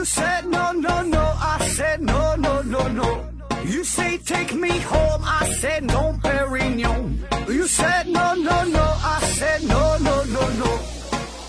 [0.00, 1.20] You said no, no, no.
[1.20, 3.28] I said no, no, no, no.
[3.66, 5.22] You say take me home.
[5.22, 7.18] I said no, Perignon.
[7.46, 8.80] You said no, no, no.
[8.80, 10.70] I said no, no, no, no.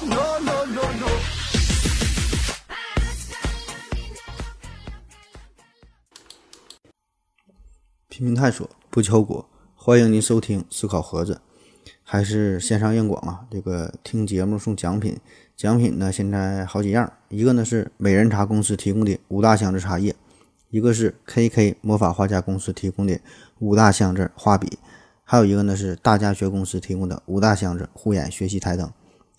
[0.03, 1.07] No, no, no, no.
[8.09, 9.47] 拼命探索，不求果。
[9.75, 11.39] 欢迎您收听思考盒子，
[12.11, 13.45] 还是线上硬广啊？
[13.49, 15.17] 这个听节目送奖品，
[15.55, 20.13] 奖品呢现在好几样，一个呢是美人茶公司提供的五大箱子茶叶，
[20.71, 23.17] 一个是 KK 魔法画家公司提供的
[23.59, 24.77] 五大箱子画笔，
[25.23, 28.91] 还有一个呢是大家学公司提供的五大箱子护眼学习台灯，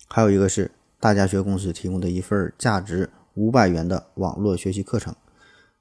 [0.07, 5.13] 还有一个是大家学公司提供的一份价值五百元的网络学习课程。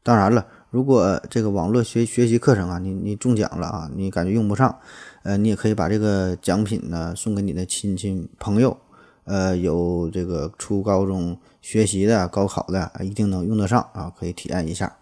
[0.04, 4.78] 当然了，如果这个网络学学习课程啊，你你中奖了啊，你感觉用不上，
[5.22, 8.76] 呃，你也可以把这个奖品呢送给你的亲戚朋友，
[9.24, 14.96] 呃，有这个初高中学习的、高考的，一定能用得上啊，可以体验一下。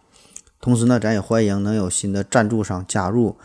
[0.60, 3.36] 同时呢，咱也欢迎能有新的赞助商加入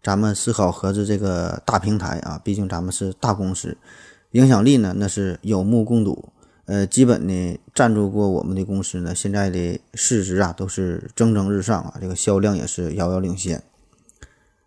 [0.00, 3.76] 咱们思考盒子这个大平台啊，毕竟咱们是大公司，
[4.30, 6.28] 影响力呢那是有目共睹。
[6.66, 13.60] 呃，基本呢赞助过我们的公司呢，现在的市值啊都是蒸蒸日上啊，这个销量也是遥遥领先。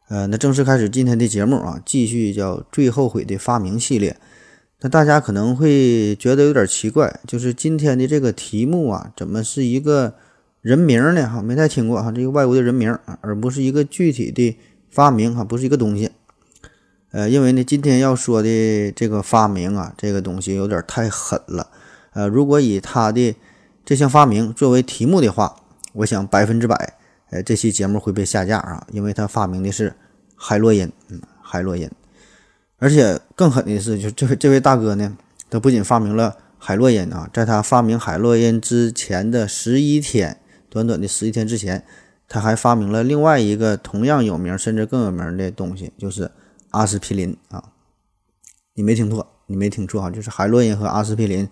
[0.07, 4.15] 呃，那正式开始今天的节目啊，继续叫最后悔的发明系列。
[4.81, 10.13] 那大家可能会觉得有点奇怪，就是今天的这个题目啊，怎么是一个
[10.61, 11.27] 人名呢？
[11.27, 14.55] 哈，没太听过哈，这个外国的人名，而不是一个具体的
[14.91, 16.11] 发明哈，不是一个东西。
[17.11, 21.71] 呃，因为呢，今天要说的这个发明啊，这个东西有点太狠了。
[22.13, 23.35] 呃，如果以他的
[23.83, 25.55] 这项发明作为题目的话，
[25.93, 26.93] 我想百分之百，
[27.35, 29.93] 呃，这期节目会被下架啊，因为他发明的是
[30.37, 31.91] 海洛因，嗯，海洛因，
[32.77, 35.17] 而且更狠的是，就这位这位大哥呢，
[35.49, 40.39] 他不仅发明了海洛因啊，在他发明海洛因之前的十一天，
[40.69, 41.83] 短短的十一天之前，
[42.29, 46.31] 他还发明了另外一个同样有名甚至更有名的东西，就是
[46.69, 47.61] 阿司匹林啊，
[48.75, 51.49] 你没听错，你没听错啊，就是海洛因和阿司匹林。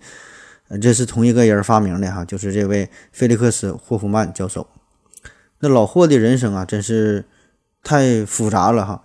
[0.80, 4.66] 这是同一个人发明的哈，就是这位菲利克斯·霍夫曼教授。
[5.64, 7.24] 那老霍的人生啊，真是
[7.82, 9.02] 太复杂了哈。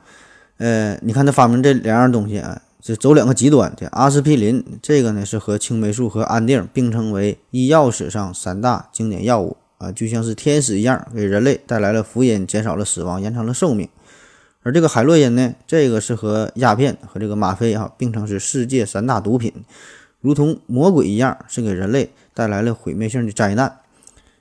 [0.57, 3.73] 呃，你看他发明这两样东西啊，就走两个极端。
[3.77, 13.87] 这阿司匹林这个呢，是和青霉素和安定并称为医药史上三大经典药物啊，就像是天使一样，给人类带来了福音，减少了死亡，延长了寿命。
[14.63, 19.53] 而这个海洛因呢，这个是和鸦片和这个吗啡哈并称是世界三大毒品。
[20.19, 23.78] 如同魔鬼一样，是给人类带来了毁灭性的灾难。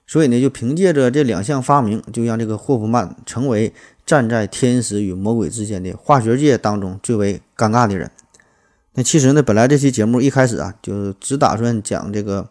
[0.09, 3.73] 所以呢，就凭借着这两项发明，就让这个霍夫曼成为
[4.07, 8.11] 站在天使与魔鬼之间的化学界当中最为尴尬的人。
[8.95, 12.49] 那其实呢，本来这期节目一开始啊，就只打算讲这个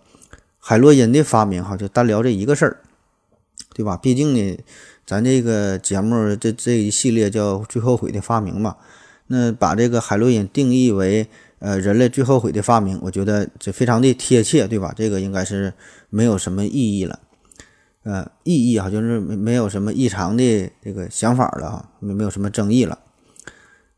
[0.60, 2.78] 海洛因的发明，哈，就单聊这一个事儿，
[3.74, 3.98] 对吧？
[3.98, 4.60] 毕竟呢，
[5.06, 8.78] 咱这个节目这这一系列叫最后悔的发明嘛，
[9.26, 11.28] 那把这个海洛因定义为。
[11.60, 14.94] 呃，人类最后悔的发明，我觉得这非常的贴切，对吧？
[14.96, 15.74] 这个应该是
[16.12, 17.20] 没有什么意义了，
[18.08, 22.98] 呃，意义哈，就是没没有什么异常的这个想法了哈，没没有什么争议了。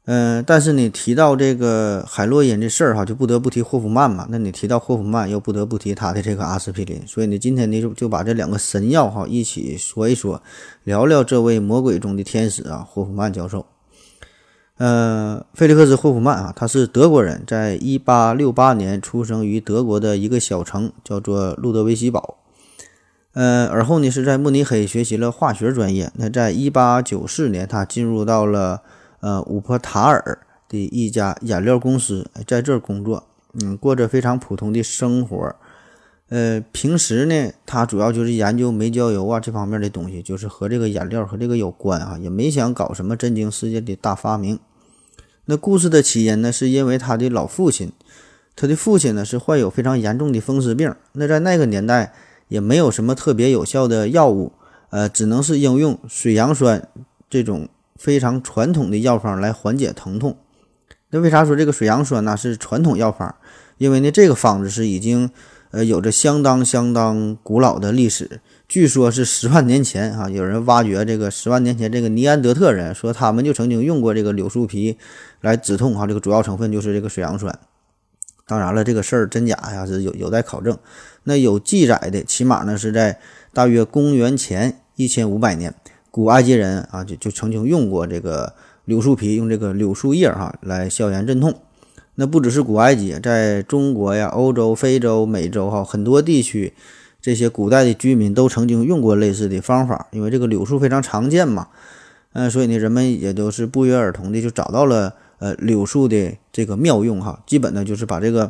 [0.05, 4.25] 嗯，但是你提到这个海洛因这事儿哈，就不得不提霍夫曼嘛。
[4.31, 7.05] 那你提到霍夫曼，又不得不提他的这个阿司匹林。
[7.05, 10.41] 所以呢，今天呢就就把这两个神药哈一起说一说，
[10.83, 13.67] 聊聊这位魔鬼中的天使啊，霍夫曼教授。
[14.77, 22.38] 呃，菲利克斯·霍夫曼啊，他是德国人，在一八六八年出生于德国的一个小城，叫做路德维希堡。
[23.33, 26.11] 呃，而后呢，是在慕尼黑学习了化学专业。
[26.15, 28.81] 那在一八九四年，他进入到了
[29.19, 33.23] 呃乌珀塔尔的一家颜料公司，在这儿工作，
[33.61, 35.55] 嗯，过着非常普通的生活。
[36.29, 44.59] 呃，平时呢，他主要就是研究煤焦油啊这方面的东西，就是和这个颜料和这个有关啊，也没想搞什么震惊世界的大发明。
[45.45, 47.91] 那故事的起因呢，是因为他的老父亲，
[48.55, 50.93] 他的父亲呢是患有非常严重的风湿病。
[51.13, 52.13] 那在那个年代
[52.49, 54.51] 也没有什么特别有效的药物，
[54.89, 56.89] 呃，只能是应用水杨酸
[57.29, 60.35] 这种非常传统的药方来缓解疼痛。
[61.11, 63.33] 那为啥说这个水杨酸呢是传统药方？
[63.77, 65.29] 因为呢这个方子是已经
[65.71, 68.41] 呃有着相当相当古老的历史。
[68.67, 74.97] 据说，是十万年前啊，有人挖掘这个十万年前这个尼安德特人，说他们就曾经用过这个柳树皮
[75.41, 77.57] 来止痛哈，这个主要成分就是这个水杨酸。
[78.45, 80.77] 当然了，这个事儿真假呀是有有待考证。
[81.29, 83.19] 那有记载的，起码呢是在
[83.53, 85.71] 大约公元前一千五百年，
[86.09, 88.55] 古埃及人啊就就曾经用过这个
[88.85, 91.53] 柳树皮，用这个柳树叶哈来消炎镇痛。
[92.15, 96.73] 那不只是古埃及，在中国呀、欧洲、非洲、美洲哈很多地区。
[97.21, 101.67] 这些古代的居民都曾经用过类似的方法，因为这个柳树非常常见嘛，
[102.33, 108.49] 嗯，所以呢，人们也都是不约而同的就找到了呃柳树的这个妙用哈，基本呢就是把这个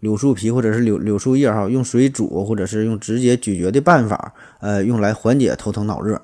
[0.00, 6.20] 柳树皮或者是柳柳树叶哈，用水煮或者是用直接咀嚼的办法，呃，用来缓解头疼脑热。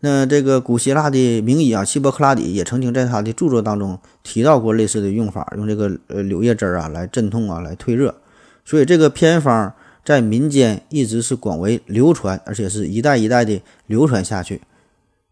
[0.00, 8.14] 那这个古希腊的名医啊，希波克拉底也曾经在他的著作当中提到过类似的用法，用这个呃柳叶汁儿啊来镇痛啊，来退热。
[8.66, 9.72] 所以这个偏方
[10.04, 14.60] 在民间一直是广为流传，而且是一代一代的流传下去。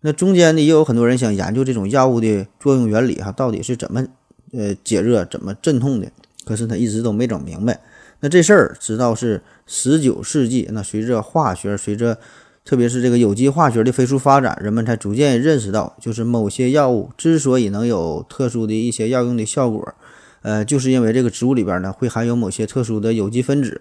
[0.00, 4.06] 那中间呢，也有很多人想研究这种药物的作用原理哈，到底是怎么
[4.52, 6.10] 呃解热、怎么镇痛的，
[6.44, 7.80] 可是他一直都没整明白。
[8.20, 12.18] 那这事儿直到是十九世纪，那随着化学，随着
[12.64, 19.94] 特别是这个有机化学的飞速发展，人们才逐渐认识到，就是某些药物之所以能有特殊的一些药用的效果，
[20.42, 23.80] 呃，就是因为这个植物里边呢会含有某些特殊的有机分子。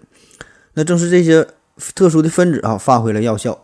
[0.74, 1.46] 那正是这些
[1.94, 3.62] 特殊的分子啊发挥了药效，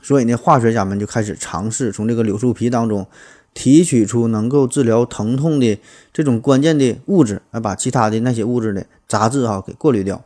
[0.00, 3.06] 所以呢，化学家们就开始尝试从这个柳树皮当中
[3.54, 5.78] 提取出能够治疗疼痛的
[6.12, 10.22] 这种关键的物质，啊，把其他的那些物质的杂质哈给过滤掉。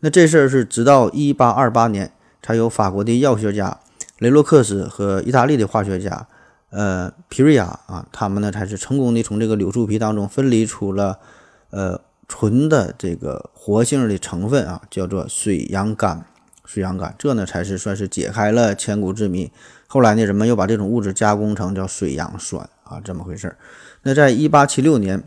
[0.00, 2.12] 那这事儿是直到一八二八年。
[2.44, 3.78] 才有法国的药学家
[4.18, 6.26] 雷洛克斯和意大利的化学家
[6.70, 11.20] 呃皮瑞亚啊，他们呢才是成功的从这个柳树皮当中分离出了
[11.70, 16.24] 呃纯的这个活性的成分啊，叫做水杨苷。
[16.64, 19.52] 水杨苷这呢才是算是解开了千古之谜。
[19.92, 23.58] 后来呢，人们又把这种物质加工成叫水杨酸啊，这么回事儿。
[24.04, 25.22] 那在一八七六年，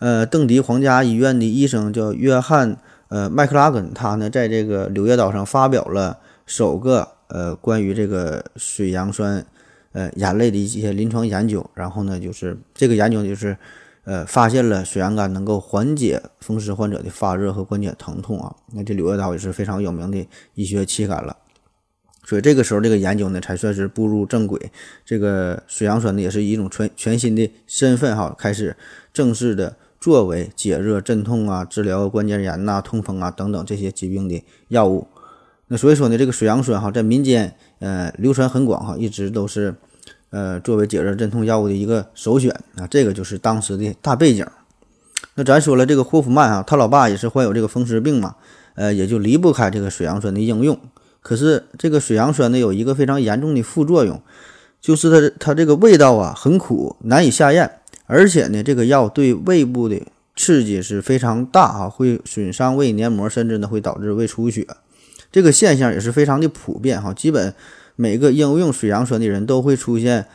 [0.00, 2.76] 呃，邓迪皇家医院的医生叫约翰
[3.06, 6.18] 呃麦克拉根，他呢在这个《柳叶岛》上发表了。
[6.44, 9.46] 首个呃关于这个水杨酸
[9.92, 13.56] 呃眼泪的一些临床研究，然后呢就是这个研究就是
[14.02, 21.36] 呃发现了水杨苷能够缓解风湿患者的发热和关节疼痛啊，那这《柳叶刀》也是非常有名的医学期刊了，
[22.30, 24.70] 所以这个时候这个研究呢才算是步入正轨，
[25.04, 28.76] 这个水杨酸呢也是一种全全新的身份哈，开始
[29.12, 35.08] 正式的作为解热镇痛啊、治疗关节炎呐、痛风啊等等这些疾病的药物。
[35.66, 39.74] 那所以说呢，这个水杨酸哈，在民间呃流传很广哈，一直都是
[40.30, 42.86] 呃作为解热镇痛药物的一个首选啊。
[42.88, 44.46] 这个就是当时的大背景。
[45.34, 48.36] 那咱说了，这个霍夫曼啊，他老爸也是患有这个风湿病嘛，
[48.76, 50.78] 呃，也就离不开这个水杨酸的应用。
[51.20, 54.20] 可是这个水杨酸呢，有一个非常严重的副作用，
[54.80, 57.70] 就是它它这个味道啊很苦，难以下咽，
[58.06, 60.00] 而且呢，这个药对胃部的
[60.34, 64.66] 刺激是非常大啊，会损伤胃黏膜，甚至呢会导致胃出血。
[65.30, 67.54] 这个现象也是非常的普遍哈，基本
[67.94, 70.26] 每个应用水杨酸的人都会出现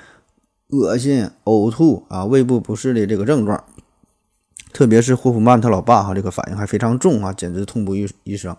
[0.69, 3.63] 恶心、呕吐啊、胃部不适的这个症状。
[4.71, 8.55] 特别是霍夫曼他老爸哈，这个反应还非常重啊，简直痛不欲一生。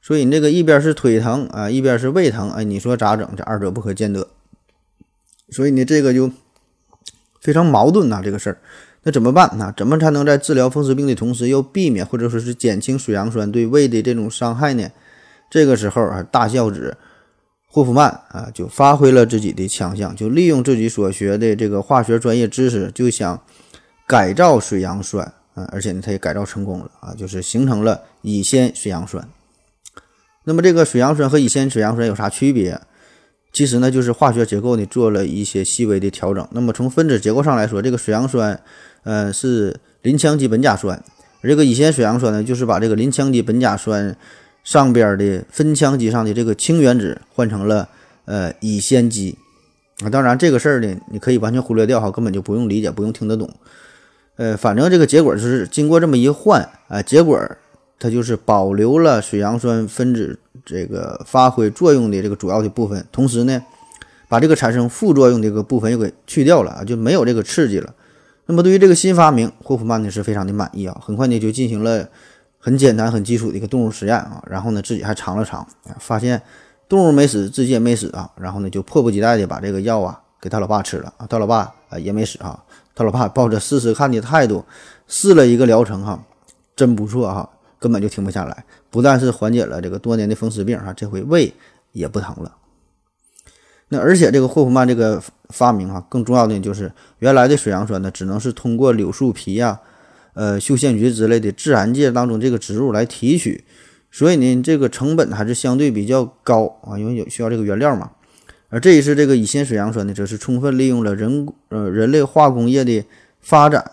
[0.00, 3.28] 所以你这个一边是腿疼啊，一边是胃疼，哎，你说咋整？
[3.36, 4.28] 这二者不可兼得。
[5.50, 6.30] 所以呢，这个就
[7.40, 8.58] 非常矛盾呐，这个事儿。
[9.02, 9.72] 那怎么办呢？
[9.76, 14.90] 怎么才能在治疗风湿病的同时，又避免或者说是减轻水杨酸对胃的这种伤害呢？
[15.50, 16.96] 这个时候啊，大孝子
[17.66, 23.40] 霍夫曼啊，就发挥了自己的强项，就利用自己所学的这个化学专业知识，就想
[24.06, 25.24] 改造水杨酸
[25.54, 29.26] 啊，而且呢，他也改造成功了啊，就是形成了乙酰水杨酸。
[30.48, 32.80] 那么，这个水杨酸和乙酰水杨酸有啥区别？
[33.52, 36.48] 其实呢，就是化学结构呢做了一些细微的调整。
[36.52, 38.58] 那么，从分子结构上来说，这个水杨酸，
[39.04, 41.02] 呃，是磷羟基苯甲酸，
[41.42, 44.16] 而这个乙酰水杨酸呢，就是把这个磷羟基苯甲酸。
[44.64, 47.88] 上边的分羟基上的这个氢原子换成了
[48.26, 49.38] 呃乙酰基
[50.04, 53.48] 啊，当然这个事儿呢，你可以完全忽略掉哈，根本就不用理解，不用听得懂。
[54.36, 57.40] 呃，反正这个结果就是经过这么一换啊，结果
[57.98, 63.62] 它就是保留了水杨酸分子这个发挥作用的这个主要的部分，同时呢，
[64.28, 67.94] 把这个产生副作用的这个部分又给去掉了啊，就没有这个刺激了。
[68.46, 72.08] 那么对于这个新发明，霍夫曼呢是非常的满意啊，很快呢就进行了。
[72.60, 75.66] 很简单、很基础的一个动物实验啊，然后呢，自己还尝了尝，
[76.00, 76.42] 发现
[76.88, 82.60] 动物没死，自己也没死啊，然后呢，就迫不及待的把这个药啊给他老爸吃了啊，他老爸啊也没死啊，
[82.96, 84.64] 他老爸抱着试试看的态度
[85.06, 86.20] 试了一个疗程哈，
[86.74, 87.48] 真不错哈，
[87.78, 91.52] 根本就停不下来，不但是缓解了这个多年的风湿病哈，这回胃
[91.92, 92.56] 也不疼了。
[93.88, 99.80] 那而且这个霍夫曼这个发明哈，更重要的就是原来的水杨酸呢，只能是通过柳树皮呀。
[100.34, 103.64] 呃，绣线菊之类的自然界当中这个植物来提取，
[104.08, 108.12] 所以呢，这个成本还是相对比较高啊，因为有需要这个原料嘛。
[108.68, 113.04] 而这一次这个乙酰水杨酸呢，则是充分利用了人呃人类化工业的
[113.40, 113.90] 发展，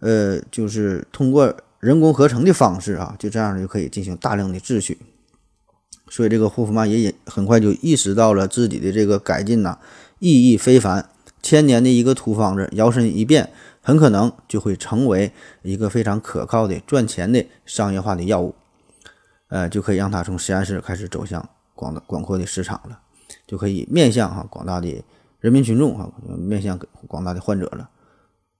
[0.00, 4.98] 呃，就是通过人工合成的方式啊，就这样就可以进行大量的制取。
[6.10, 9.78] 所以这个霍夫曼也也很快就意识到了自己的这个改进呐
[10.18, 11.08] 意义非凡，
[11.42, 15.30] 千年的一个土方子摇身一变，很可能就会成为
[15.62, 18.54] 一个非常可靠的赚钱的商业化的药物，
[19.48, 22.98] 呃，就可以让他从实验室开始走向广大广阔的市场了，
[23.46, 25.04] 就可以面向哈广大的
[25.40, 27.90] 人民群众哈，面向广大的患者了。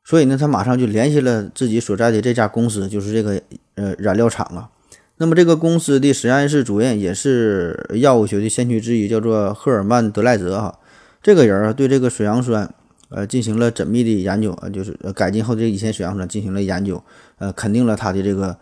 [0.09, 3.38] 所以呢，他马上就联系了自己所在的这家公司，就是这个
[3.75, 4.71] 呃染料厂啊。
[5.19, 10.79] 那么这个公司的实验室主任也是药物学的先驱之一，叫做赫尔曼·德赖泽哈。
[11.23, 12.73] 这个人啊，对这个水杨酸
[13.11, 17.05] 呃进行了缜密的研究啊，就是改进后的乙酰水杨酸进行了研究，
[17.37, 18.57] 呃，肯定了它的这个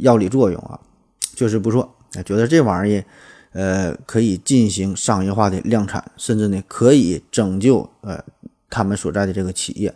[0.00, 0.80] 药理作用啊，
[1.36, 1.94] 确实不错。
[2.24, 3.04] 觉得这玩意儿
[3.52, 8.20] 呃可以进行商业化的量产，甚至呢可以拯救呃
[8.68, 9.94] 他们所在的这个企业，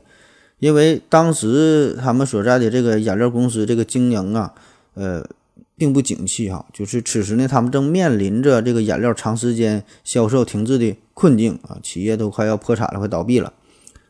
[0.63, 4.55] 因为当时他们所在的这个染料公司这个经营啊，
[4.95, 5.27] 呃。
[5.75, 13.53] 并不景气哈，就是此时呢，他们正面临着这个染料长时间销售停滞的困境啊，企业都快要破产了，快倒闭了。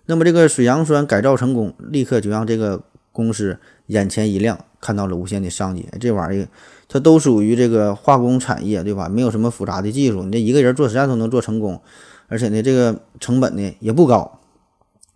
[0.04, 3.56] 那么这个水杨酸改造成功，立刻就让这个公司
[3.86, 5.86] 眼前一亮，看到了无限的商机。
[5.98, 6.48] 这玩意儿
[6.88, 9.08] 它都属于这个化工产业，对吧？
[9.08, 11.80] 没有什么复杂的技术，你这一个人做实验都能做成功，
[12.28, 14.40] 而且呢，这个成本呢也不高。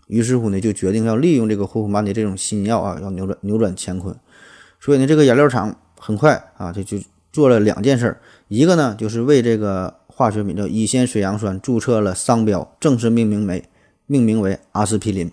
[0.06, 4.14] 于是乎呢，就决定要利用这个霍夫曼的这种新药啊，要扭转扭转乾坤。
[4.80, 5.76] 所以呢，这个颜料厂。
[5.98, 6.98] 很快啊，就就
[7.32, 13.64] 做了两件事儿，一个呢就是为这个化学品叫乙酰水杨酸注册了商标，正式命名为
[14.04, 15.32] 命名为阿司匹林。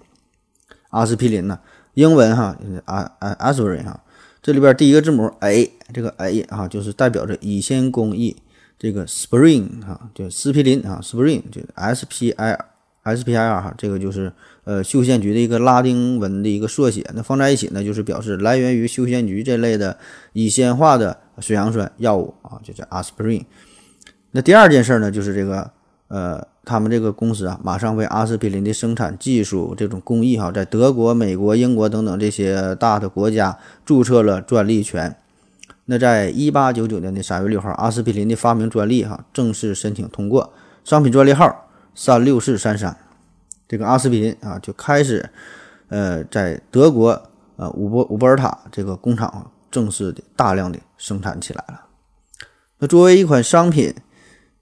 [0.90, 1.60] 阿司匹林呢，
[1.96, 4.04] 英文哈阿阿阿斯瑞哈，
[4.42, 8.38] 这里边第一个字母 A，这个 A 啊就是代表着乙酰工艺，
[8.80, 12.58] 这个 Spring 哈就斯匹林啊 Spring 就 S P I。
[13.06, 14.32] SPIR 哈，这个就是
[14.66, 19.98] 呃休闲菊的一个拉丁文的一个缩写，那放在一起呢，就是表示来源于休闲菊这类的
[20.34, 23.44] 乙酰化的水杨酸药物啊，就叫 aspirin。
[24.32, 25.72] 那第二件事呢，就是这个
[26.08, 35.16] 呃，他们这个公司啊，马上为阿司匹林的生产技术这种工艺哈，在德国、美国、英国等等这些大的国家注册了专利权。
[35.86, 40.54] 那在一八九九年的三月六号，阿司匹林的发明专利哈正式申请通过，
[40.84, 41.60] 商品专利号。
[41.96, 42.98] 三六四三三，
[43.68, 45.30] 这个阿司匹林啊，就开始，
[45.88, 47.22] 呃，在德国
[47.56, 51.82] 呃伍伯伍伯尔塔这个工厂正式的大量的生产起来了。
[52.80, 53.96] 那作为一款商品，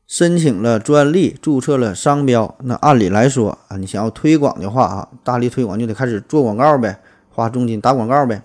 [0.08, 8.44] 申请了专利，注册了商标，那按理来说啊，你想要推广的话啊，大力推广就得开始做广告呗，花重金打广告呗。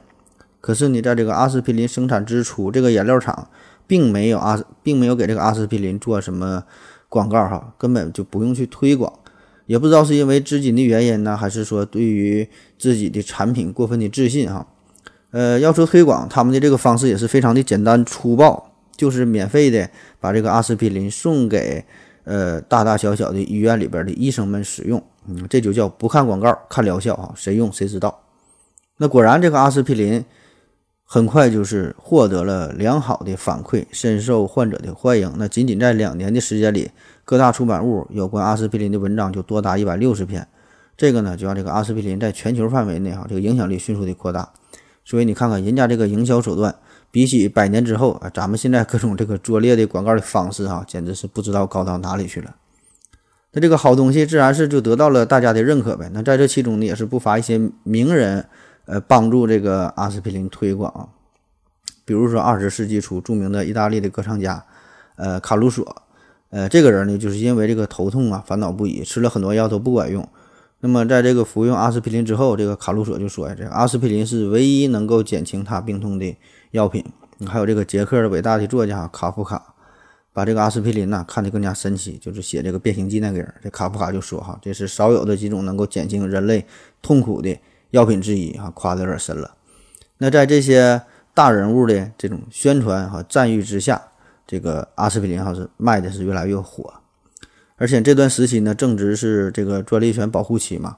[0.60, 3.48] 可是你在这个阿司匹林生产之初，这个颜料厂
[3.86, 6.64] 并没有阿，并没有给这个阿司匹林做什么。
[7.08, 9.10] 广告哈，根本就不用去推广，
[9.66, 14.66] 也不知道是因为资金的原因呢，还是说对于自己的产品过分的自信哈。
[15.30, 21.84] 呃，要说推广，他们的这个方式也是非常的简单粗暴，就是免费的把这个阿司匹林送给
[22.24, 28.22] 呃大大小小的医院里边的医生们使用，嗯，这就叫不看广告看疗效哈，谁用谁知道。
[28.98, 30.24] 那果然这个阿司匹林。
[31.08, 35.32] 很快就是获得了良好的反馈，深受患者的欢迎。
[35.36, 36.90] 那仅仅在两年的时间里，
[37.26, 40.48] 各大出版物有关阿司匹林的文章就多达一百六十篇。
[40.96, 44.48] 这个呢，就让这个阿司匹林在全球范围内哈，这个影响力迅速的扩大。
[45.04, 46.74] 所以你看看人家这个营销手段，
[47.10, 52.54] 比起百年之后啊，咱们现在各种这个拙劣的广告的方式哈，简直是不知道高到哪里去了。
[53.52, 56.08] 那这个好东西自然是就得到了大家的认可呗。
[56.14, 58.46] 那在这其中呢，也是不乏一些名人。
[58.88, 61.08] 呃，帮助这个阿司匹林推广，
[62.04, 64.64] 比如说二十世纪初著名的意大利的歌唱家，
[65.16, 65.84] 呃，卡鲁索，
[66.50, 70.26] 呃，这个人呢，就是因为这个头痛啊，烦恼不已，吃了很多药都不管用。
[70.80, 76.36] 那么在这个服用阿司匹林之后，这个卡鲁索就说呀，这阿司匹林是唯一能够减轻他病痛的
[76.70, 77.04] 药品。
[77.46, 79.74] 还有这个捷克的伟大的作家卡夫卡，
[80.32, 86.66] 把这个阿司匹林呐看得更加神奇，就是写这个《变形记》那个人，这卡夫卡就说哈，这是少有的几种能够减轻人类
[87.02, 87.56] 痛苦的。
[87.90, 89.54] 药品之一哈，夸的有点深了。
[90.18, 91.00] 那在这些
[91.32, 94.08] 大人物的这种宣传和赞誉之下，
[94.46, 96.92] 这个阿司匹林哈是卖的是越来越火。
[97.76, 100.96] 而且这段时期呢，正值是这个专利权保护期嘛，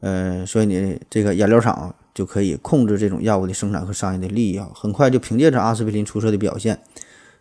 [0.00, 4.70] 呃，所以你这个染料厂就可以控制这种药物的生产和商业的利益啊。
[4.74, 6.80] 很快就凭借着阿司匹林出色的表现，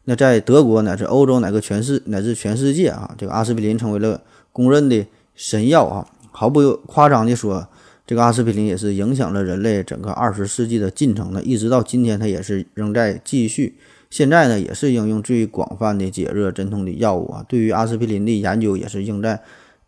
[0.06, 6.08] 那在德国乃至欧洲乃至全世乃至全世界啊，这个阿司匹林成为了公认的神药啊。
[6.32, 7.68] 毫不夸张的说。
[8.06, 13.78] 这个阿司匹林也是影响了人类整个二十世纪的进程的，一直到今天，它也是仍在继续。
[14.10, 17.46] 现在呢，也是应用最广泛的解热镇痛的药物啊。
[17.48, 19.42] 对于阿司匹林的研究也是仍在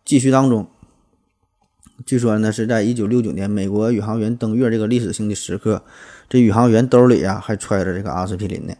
[0.04, 0.66] 继续当中。
[2.06, 5.82] 据说呢，是在一九六九年，美国宇航员登月这个历史性的时刻，
[6.28, 8.74] 这宇航员兜里啊还揣着这个阿司匹林呢。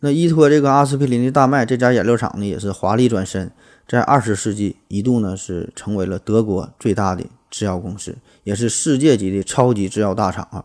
[0.00, 3.52] 那依托这个阿司匹林的大卖，这家养料厂呢也是华丽转身，
[3.86, 10.64] 在二十世纪一度呢是成为了德国最大的制药公司，也是世界级的超级制药大厂啊。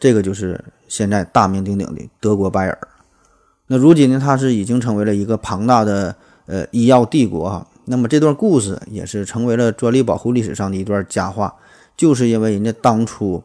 [0.00, 2.78] 这个就是现在大名鼎鼎的德国拜耳。
[3.68, 6.16] 那如今呢，它是已经成为了一个庞大的
[6.46, 7.66] 呃医药帝国啊。
[7.84, 11.54] 那么这段故事也是成为了专利保护历史上的一段佳话，
[11.96, 13.42] 就是因为人家当初，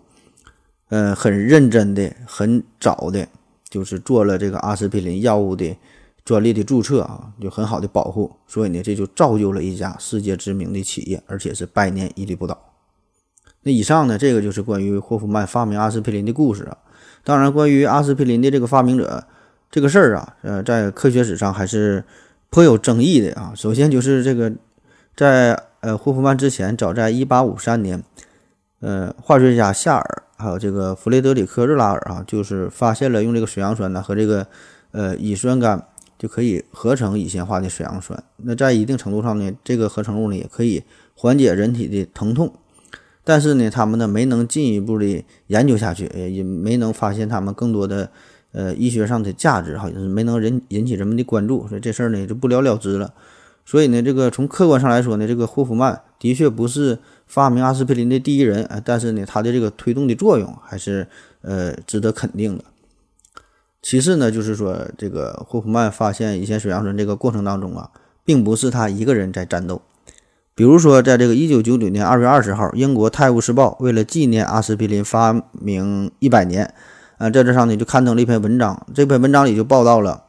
[0.89, 3.27] 呃，很认真的、很早的，
[3.69, 5.75] 就是做了这个阿司匹林药物的
[6.23, 12.57] 专利的注册啊，就很好的保护，所以呢，这就造就了一家世界知名的企业，而且是百年屹立不倒。
[13.65, 16.77] 那以上呢，这个就是关于霍夫曼发明阿司匹林的故事啊。
[17.23, 19.23] 当然，关于阿司匹林的这个发明者
[19.71, 22.03] 这个事儿啊，呃，在科学史上还是
[22.51, 23.53] 颇有争议的啊。
[23.55, 24.53] 首先就是这个，
[25.15, 28.03] 在呃霍夫曼之前，早在1853年，
[28.81, 34.45] 呃，化学家夏尔还有这个弗雷德里克热拉尔啊，就是发现了用这个水杨酸呢和这个
[34.91, 35.81] 呃乙酸酐
[36.19, 38.23] 就可以合成乙酰化的水杨酸。
[38.37, 40.83] 那在一定程度上呢，这个合成物呢也可以
[41.15, 42.53] 缓解人体的疼痛。
[43.25, 48.09] 但是呢，他们呢没能进一步的研究下去，也没能发现他们更多的
[48.53, 53.13] 呃医学上的价值，好像是没能引引起人们的关注，所以这事儿呢就不了了之了。
[53.65, 61.07] 所以呢，这个从客观上来说呢，这个霍夫曼的确不是发明阿司匹林的第一人，呃，但是呢，他的这个推动的作用还是
[61.41, 62.63] 呃值得肯定的。
[63.81, 67.89] 其次呢，就是说这个霍夫曼发现乙酰水杨酸这个过程当中啊，
[68.23, 69.81] 并不是他一个人在战斗。
[70.57, 76.73] 比如说，在这个一九九九年二月二十号，英国《泰晤士报》为了纪念阿司匹林发明一百年，
[77.17, 78.87] 呃，在这上呢就刊登了一篇文章。
[78.93, 80.23] 这篇文章里就报道了，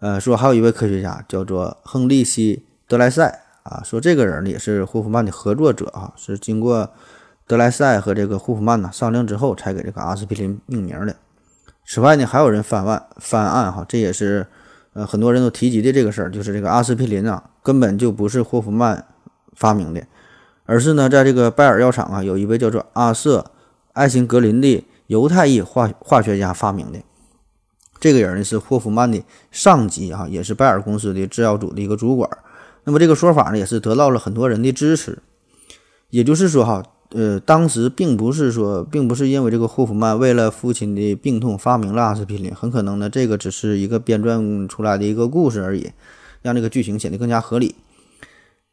[0.00, 2.56] 呃，说还有一位科学家叫做亨利希·
[2.88, 6.88] 德莱塞啊，说这个人呢也是霍夫曼的合作者啊，是经过
[7.46, 11.14] 德莱塞和这个霍夫曼呢商量之后才给这个阿司匹林命名的。
[11.86, 14.46] 此外呢，还有人翻案翻案哈，这也是
[14.94, 19.04] 呃很多人都提及的这个事儿，就是这个阿司匹林啊根本就不是霍夫曼。
[19.54, 20.06] 发明的，
[20.66, 23.40] 而是呢，在这个拜耳药厂啊，有一位叫做阿瑟·
[23.92, 27.00] 艾辛格林的犹太裔化化学家发明的。
[28.00, 32.28] 这个人呢是霍夫曼的上级啊，也是拜耳公司的制药组的一个主管。
[32.84, 35.18] 那么这个说法呢，也是得到了很多人的支持。
[36.10, 45.92] 也就是说哈，呃，当时并不是说，并不是因为这个霍夫曼为了父亲的病痛发明了阿司匹林，很可能呢，这个只是一个编撰出来的一个故事而已，
[46.42, 47.76] 让这个剧情显得更加合理。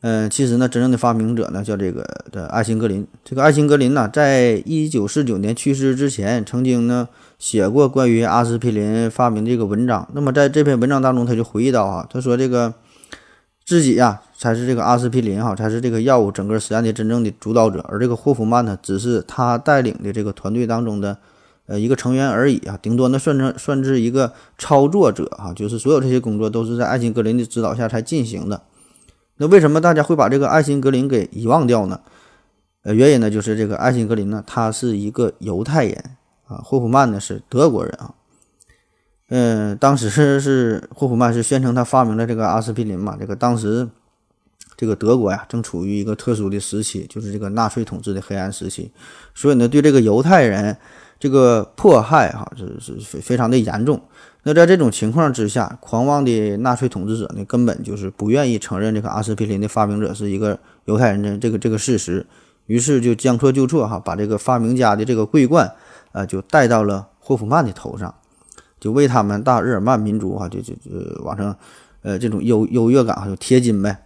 [0.02, 3.06] 嗯，其实呢，真正的发明者呢叫这个的艾辛格林。
[3.26, 10.08] 这个艾辛格林呢，在一九四九年去世之前，曾经呢写过关于阿司匹林发明这个文章。
[10.14, 12.74] 那么在这篇文章当中，他就回忆到啊，他说这个
[13.66, 21.18] 自己呀才是这个阿司匹林哈，才是这个药物整个实验的真正的主导者，而这个霍夫曼呢，只是他带领的这个团队当中的
[21.66, 28.62] 呃一个成员而已啊，顶多呢算成算是一个操作者哈，就是所有这些工作都是在艾辛格林的指导下才进行的。
[29.41, 32.02] 那为什么大家会把这个艾辛格林给遗忘掉呢？
[32.84, 36.04] 呃，原因呢就是这个艾辛格林呢，他是一个犹太人
[36.45, 38.13] 啊，霍夫曼呢是德国人啊。
[39.30, 43.88] 嗯，当时是霍夫曼是宣称他发明了这个阿司匹林嘛，这个当时
[44.75, 48.91] 这个德国呀正处于一个特殊的时期，就是这个纳粹统治的黑暗时期，
[49.34, 50.75] 所以呢对这个犹太人
[51.17, 54.02] 这个迫害哈是是非非常的严重。
[54.43, 62.25] 那在这种情况之下，狂妄的纳粹统治者呢，根本就是不愿意承认这个阿司匹林的发明者是一个犹太人的这个这个事实，
[62.65, 65.69] 于是就将错就错哈，把这个发明家的这个桂冠
[66.13, 68.15] 啊，就戴到了霍夫曼的头上，
[68.80, 71.56] 就为他们大日耳曼民族哈，就就就往上，
[72.02, 74.06] 呃，这种优优越感哈，就贴金呗。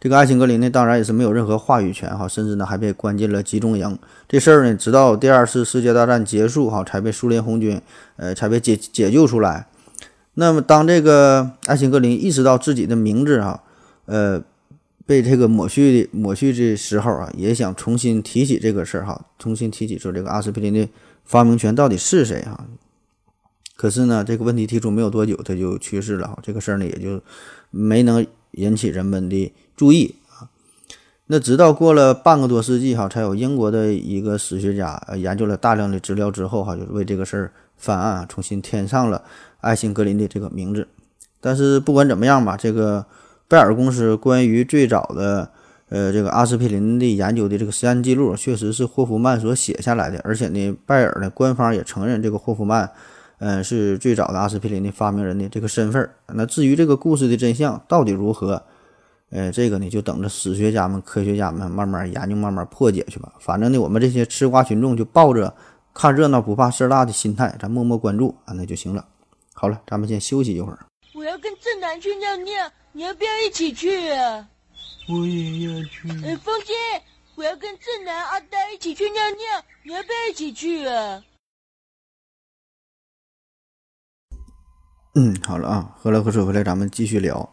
[0.00, 3.98] 这个艾辛格林呢，当然也是没有任何话语权哈，甚至呢还被关进了集中营。
[4.28, 7.80] 这事儿呢，直到第二次世界大战结束哈，才被苏联红军
[8.16, 9.66] 呃才被解解救出来。
[10.34, 13.60] 那么当这个艾辛格林意识到自己的名字哈，
[14.06, 14.40] 呃
[15.04, 20.88] 被这个抹去的抹去的时候啊，也想重新提起这个事儿哈，重新提起说这个阿司匹林的
[21.24, 22.66] 发明权到底是谁哈。
[23.74, 27.20] 可是呢，这个问题提出没有多久，他就去世了哈，这个事儿呢也就
[27.72, 29.52] 没能引起人们的。
[29.78, 30.50] 注意啊，
[31.28, 39.22] 那直到过了半个多世纪哈，才有英国的一个史学家呃研究了大量的资料之后哈，就是为这个事儿翻案，啊重新添上了
[39.60, 40.88] 艾辛格林的这个名字。
[41.40, 43.06] 但是不管怎么样吧，这个
[43.46, 45.48] 拜耳公司关于最早的
[45.90, 52.90] 呃这个阿司匹林的研究的这个实验记录，确实是霍夫曼所写下来的，而且呢，拜耳呢官方也承认这个霍夫曼
[53.38, 56.10] 嗯是最早的阿司匹林的发明人的这个身份。
[56.34, 58.60] 那至于这个故事的真相到底如何？
[59.30, 63.32] 呃，这个呢，就等着史学家们、科学家们慢慢研究、慢慢破解去吧。
[63.40, 65.54] 反正呢，我们这些吃瓜群众就抱着
[65.92, 69.06] 看热闹不怕事儿大的心态，咱默默关注啊，那就行了。
[69.52, 70.86] 好了，咱们先休息一会儿。
[71.14, 74.48] 我要跟正南去尿尿，你要不要一起去啊？
[75.10, 76.08] 我也要去。
[76.24, 76.72] 哎，风姐，
[77.34, 81.22] 我要跟正南、阿呆一起去尿尿，你要不要一起去啊？
[85.16, 87.52] 嗯，好了啊，喝了口水回来，咱们继续聊。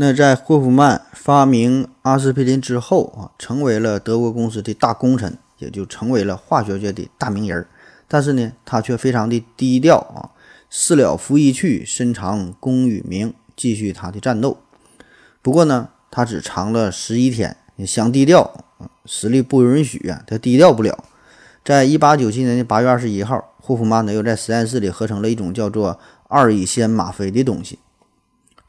[0.00, 7.66] 那在霍夫曼发明阿司匹林之后啊，成为了德国公司的大功臣，也就成为了化学界的大名人。
[8.08, 10.32] 但是呢，他却非常的低调啊，
[10.70, 14.56] 事了拂衣去，深藏功与名，继续他的战斗。
[15.42, 18.64] 不过呢，他只藏了十一天，想低调，
[19.04, 21.04] 实力不允许啊，他低调不了。
[21.62, 27.78] 在一八九七年的八月二十一号，霍夫曼呢又在实验室里合成了一种叫做二乙酰吗啡的东西。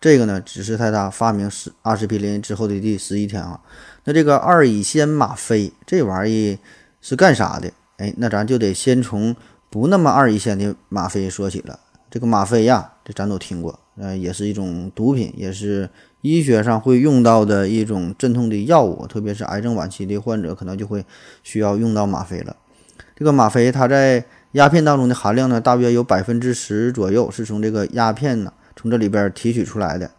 [0.01, 3.61] 这个呢，只是在他发明十阿司匹林之后的第十一天啊。
[4.05, 6.57] 那这个二乙酰吗啡这玩意
[7.01, 7.71] 是干啥的？
[7.97, 9.35] 哎，那咱就得先从
[9.69, 11.79] 不那么二乙酰的吗啡说起了。
[12.09, 15.87] 这个吗啡呀，这咱都听过，呃，也是一种毒品，也是
[16.21, 21.05] 医学上会用到的一种镇痛的药物，特别是癌症晚期的患者，可能就会
[21.43, 22.55] 需要用到吗啡了。
[23.15, 28.51] 这个吗啡它在鸦片当中的含量呢，大约有百分之十左右，是从这个鸦片呢。
[28.75, 30.11] 从这里边提取出来的，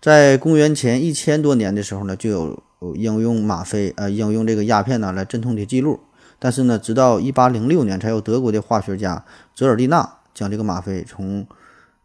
[0.00, 6.00] 在公元前一千多年的时候呢，就有应用吗啡呃应用这个鸦片呢来镇痛的记录。
[6.38, 11.46] 但是呢，直到一八零六年，才有德国的化学家泽尔蒂纳将这个吗啡从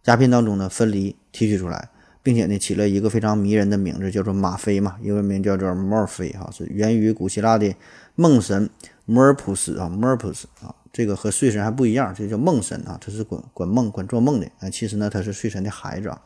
[0.06, 1.90] 鸦片当中呢分离提取出来，
[2.24, 7.76] 并且呢起了一个非常迷人的名字，叫做吗啡嘛，英文名叫做 Morphe 哈，是源于古希腊的
[8.16, 8.70] 梦神
[9.06, 10.74] 摩尔普斯啊 m o r p u s 啊。
[10.94, 14.70] 这个和睡神还不一样，这叫梦神啊，他是管管梦、管做梦的啊。
[14.70, 16.22] 其实呢，他是睡神的孩子啊。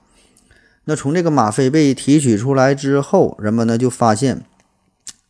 [0.86, 4.44] 那从这个吗啡被提取出来之后，人们呢就发现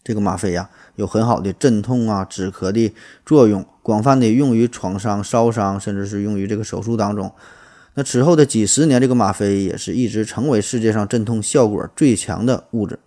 [0.04, 2.94] 这个吗啡呀有很好的镇痛啊、止咳的
[3.26, 7.30] 作用，广泛的用于创伤、烧伤，甚至是用于这个手术当中。
[7.96, 13.00] 那此后的几十年，这个吗啡也是一直成为世界上镇痛效果最强的物质。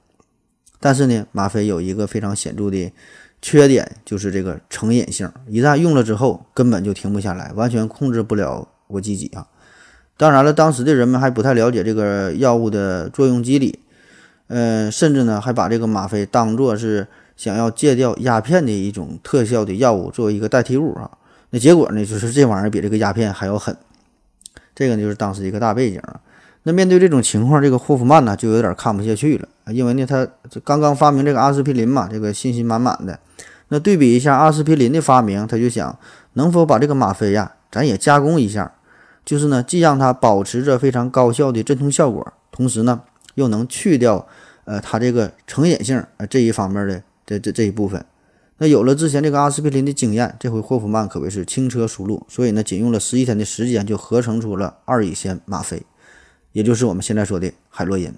[0.79, 2.93] 但是呢，吗啡有一个非常显著的。
[3.41, 9.47] 缺点就是这个成瘾性，一旦用了之后根本就停不下来，完全控制不了我自己啊。
[10.17, 13.79] 当然了，当时的人们还不太了解这个药物的作用机理，
[14.49, 21.09] 呃，甚至呢还把这个吗啡当做是想要戒掉鸦片的一种特效的药物，作为一个代替物啊。
[21.51, 23.77] 那结果呢，就是这玩意儿比这个鸦片还要狠。
[24.75, 26.03] 这个呢就是当时一个大背景。
[26.65, 30.27] 那面对这种情况，这个霍夫曼呢就有点看不下去了，因为呢他
[30.65, 33.19] 刚刚发明这个阿司匹林嘛，这个信心满满的。
[33.69, 35.99] 那对比一下阿司匹林的发明，他就想
[36.33, 38.73] 能否把这个吗啡呀，咱也加工一下，
[39.25, 43.03] 就是呢，既让它保持着非常高效的镇痛效果，同时呢，
[43.35, 44.27] 又能去掉
[44.65, 48.03] 呃它这个成瘾性呃这一方面的这这这一部分。
[48.57, 55.83] 那有了之前这个阿司匹林的经验，这回霍夫曼可谓是轻车熟路，所以呢，仅用了十一天的时间就合成出了二乙酰吗啡，
[56.53, 58.13] 也就是我们现在说的海洛因。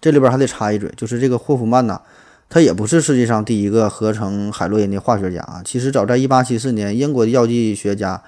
[0.00, 2.00] 这里边还得插一嘴，就是这个霍夫曼呐。
[2.48, 5.60] 他也不是世界上第一个合成海洛因的化学家啊。
[5.64, 8.22] 其实早在1874年，英国的药剂学家，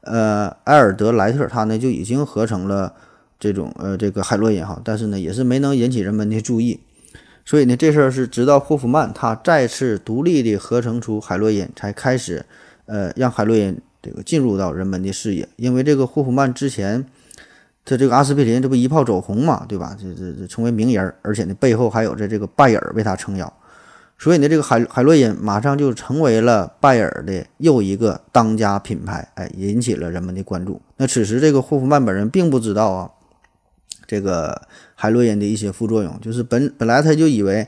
[0.00, 2.94] 呃，埃尔德莱特，他呢就已经合成了
[3.38, 6.80] 这种呃这个海洛因哈，但是呢也是没能引起人们的注意。
[7.44, 12.44] 所以呢，这事儿是直到霍夫曼他再次独立的合成出海洛因，才开始
[12.86, 15.48] 呃让海洛因这个进入到人们的视野。
[15.56, 17.06] 因为这个霍夫曼之前。
[17.84, 19.96] 他这个阿司匹林，这不一炮走红嘛，对吧？
[20.00, 23.52] 这这这成为名人，而且呢，背后还有着这个拜耳为他撑腰，
[24.18, 30.80] 所以呢，这个海海洛因马上就成为了拜耳的又一个当家品牌，哎，引起了人们的关注。
[30.96, 33.10] 那此时这个霍夫曼本人并不知道啊，
[34.06, 34.62] 这个
[34.94, 37.66] 海洛因的一些副作用，就是本本来他就以为。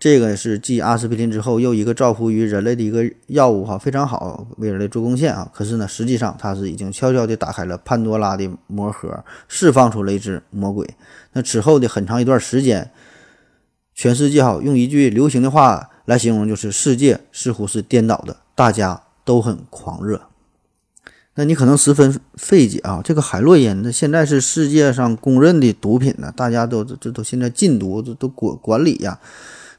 [0.00, 5.46] 这个是继阿司匹林之后又一个造福于人类的一个药物哈，非常好，为人类做贡献啊。
[5.52, 10.88] 可是呢，实际上它是已经悄悄地打开了潘多拉的魔盒，释放出了一只魔鬼。
[11.34, 12.90] 那此后的很长一段时间，
[13.94, 20.22] 全世界哈，用一句流行的话来形容，就是世界似乎是颠倒的，大家都很狂热。
[21.34, 29.20] 那你可能十分费解啊，这个海洛因，那现在是世界上公认的毒品呢，大家都这都现在禁毒，这都管管理呀。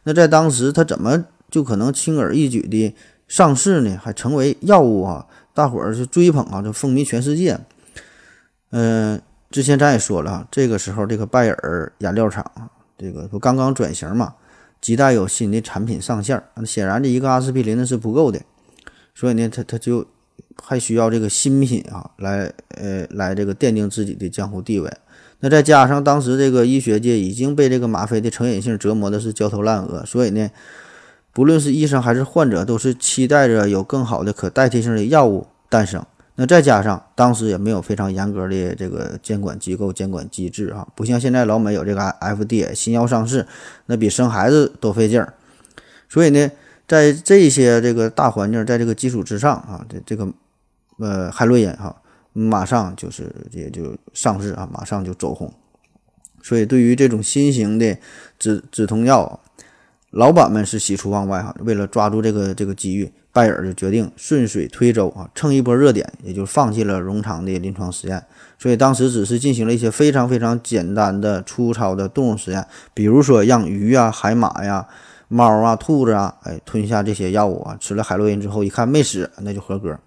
[0.03, 2.95] 那在当时，他怎么就可能轻而易举的
[3.27, 3.99] 上市呢？
[4.01, 5.27] 还成为药物啊？
[5.53, 7.59] 大伙儿是追捧啊，就风靡全世界。
[8.71, 12.43] 嗯，之前咱也说了，这个时候这个拜耳颜料厂
[12.97, 14.35] 这个不刚刚转型嘛，
[14.81, 16.41] 亟待有新的产品上线。
[16.65, 18.41] 显然，这一个阿司匹林呢是不够的，
[19.13, 20.07] 所以呢，他他就
[20.63, 24.91] 还需要这个新品啊，来呃来这个奠定自己的江湖地位。
[25.41, 30.49] 那再加上当时这个医学界已经被这个吗啡的成瘾性折磨的是焦头烂额，所以呢，
[31.33, 36.05] 不论是医生还是患者，都是期待着有更好的可代替性的药物诞生。
[36.35, 43.45] 那再加上当时也没有非常严格的这个监管机构、监管机制啊，不像现在老美有这个 FDA 新药上市，
[43.87, 45.33] 那比生孩子都费劲儿。
[46.09, 46.49] 所以呢，
[46.87, 50.27] 在这些这个大环境，在这个基础之上啊，这这个
[50.99, 52.00] 呃海洛因哈，
[52.33, 55.53] 马上就是也就上市啊，马上就走红。
[56.41, 57.97] 所以对于这种新型的
[58.39, 59.39] 止止痛药，
[60.09, 61.55] 老板们是喜出望外哈。
[61.59, 63.11] 为了抓住这个这个机遇。
[63.33, 68.21] 拜耳就决定顺水推舟啊，蹭一波热点，也就放弃了冗长的临床实验。
[68.59, 74.85] 所以当时只是进行了一些非常非常简单的粗糙的动物实验，比如说让鱼啊、海马呀、
[75.29, 79.97] 猫啊、兔子啊，哎吞下这些药物啊，吃了海洛因之后一看没死，那就合格。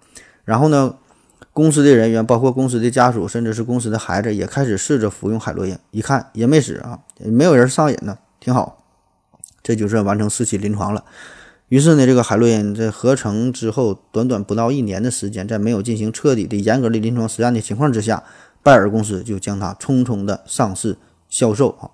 [0.43, 0.95] 然后呢，
[1.55, 8.83] 公司的人员，包括公司的家属，甚至是公司的孩子，也开始试着服用海洛因，一看也没死啊，没有人上瘾呢，挺好。
[9.63, 11.05] 这就算完成四期临床了。
[11.69, 18.21] 于是呢，这个海洛因在合成之后，短短不到一年的时间，在没有进行彻底的、严格的临床实验的情况之下，
[18.61, 20.97] 拜耳公司就将它匆匆的上市
[21.29, 21.89] 销售啊。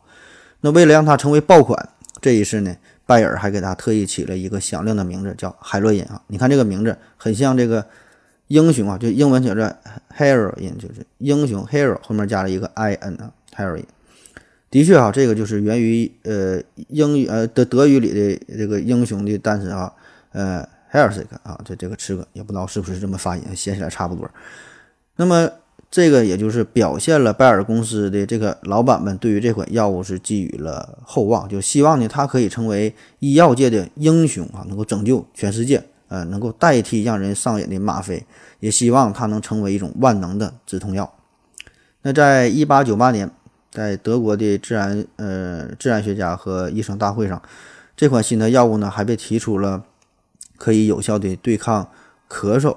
[0.61, 6.19] 那为了让它成为爆款，这一次呢，拜耳还给它特意起了一个响亮的名字，叫海洛因啊。
[6.25, 7.85] 你看这个名字很像这个
[8.51, 9.73] 英雄啊，就英文写着
[10.17, 13.85] heroin，就是英雄 hero 后面加了一个 i n 啊，heroin。
[14.69, 19.93] 的确啊，这个就是源于呃英语呃德德语里的这个英雄的诞生啊，
[20.33, 24.29] 呃 h e r s i k 啊，这这个词个也不知道是不是这么发音，写起来差不多。
[25.15, 25.49] 那么
[25.89, 35.81] 这个也就是表现了拜耳公司的这个老板们对于这款药物是寄予了厚望，就希望呢它可以成为医药界的英雄啊，能够拯救全世界，
[36.11, 38.27] 呃，能够代替让人上瘾的吗啡，
[38.59, 41.11] 也希望它能成为一种万能的止痛药。
[42.01, 43.31] 那在一八九八年。
[43.73, 47.41] 在德国的自然呃自然学家和医生大会上，
[47.95, 49.85] 这款新的药物呢还被提出了
[50.57, 51.87] 可以有效的对抗
[52.29, 52.75] 咳嗽，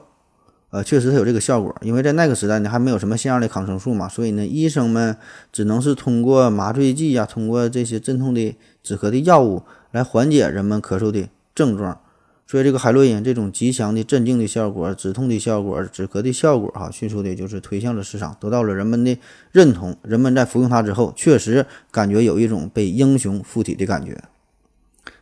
[0.71, 1.75] 呃，确实它有这个效果。
[1.81, 5.17] 因为在那个时代呢还没有什么像样的抗生素嘛，所以呢医生们
[5.53, 11.99] 只能是通过麻醉剂呀，通过这些镇痛的止咳的药物来缓解人们咳嗽的症状。
[12.47, 19.19] 所以这个海洛因这种极强的镇静的效果、止痛的效果、止咳的效果，哈，迅速的就是推向了市场，得到了人们的
[19.51, 19.97] 认同。
[20.03, 24.23] 人们在服用它之后，确实感觉有一种被英雄附体的感觉。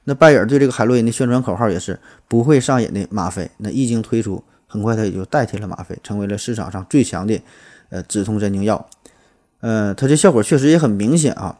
[0.04, 3.48] 那拜耳对这个海洛因的宣传口号也是不会上瘾的吗啡。
[3.58, 7.40] 那一经推出，很快它也就代替了吗啡，成为了市场上最强的
[7.90, 8.84] 呃止痛镇静药。
[9.60, 11.56] 呃，它这效果确实也很明显啊。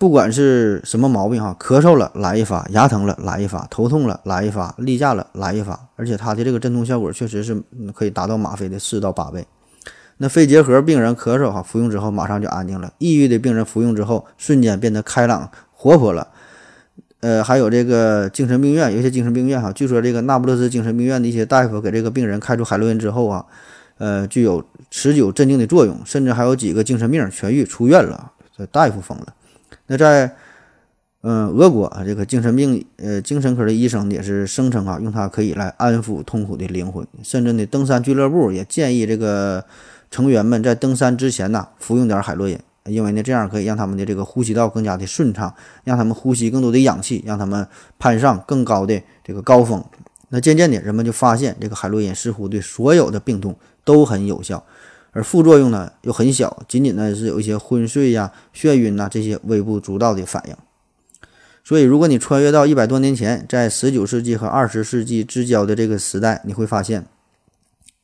[0.00, 9.46] 不管是什么毛病哈，咳嗽了来一发，牙疼了来一发，头痛了来一发，例假了来一发，而且它的这个镇痛效果确实是可以达到吗啡的四到八倍。
[10.16, 16.28] 那肺结核病人咳嗽哈，服用之后马上就安静了；抑郁的病人服用之后瞬间变得开朗活泼了。
[17.20, 23.44] 呃，还有这个精神病院，有些精神病院哈，据说这个那不勒斯精神病院的一些大夫给这个病人开出海洛因之后啊，
[23.98, 29.34] 呃，具有持久镇静的作用，甚至还有几个精神病痊愈出院了，这大夫疯了。
[29.92, 30.36] 那在，
[31.22, 37.04] 嗯，俄国啊，这个精神病呃精神科的医生也是声称啊，用它可以来安抚痛苦的灵魂。
[37.24, 39.64] 甚至呢，登山俱乐部也建议这个
[40.08, 47.66] 成员们在登山之前呢，服用点海洛因，因为呢，这样可以让他们的这个呼吸道更加的顺畅，让他们呼吸更多的氧气，让他们
[47.98, 49.84] 攀上更高的这个高峰。
[50.28, 54.64] 那渐渐的，人们就发现这个海洛因似乎对所有的病痛都很有效。
[55.12, 60.54] 而副作用呢又很小，仅仅呢是有一些昏睡呀、眩晕呐这些微不足道的反应。
[61.64, 67.06] 所以，如果你穿越到一百多年前，在十九世纪和二十世纪之交的这个时代，你会发现，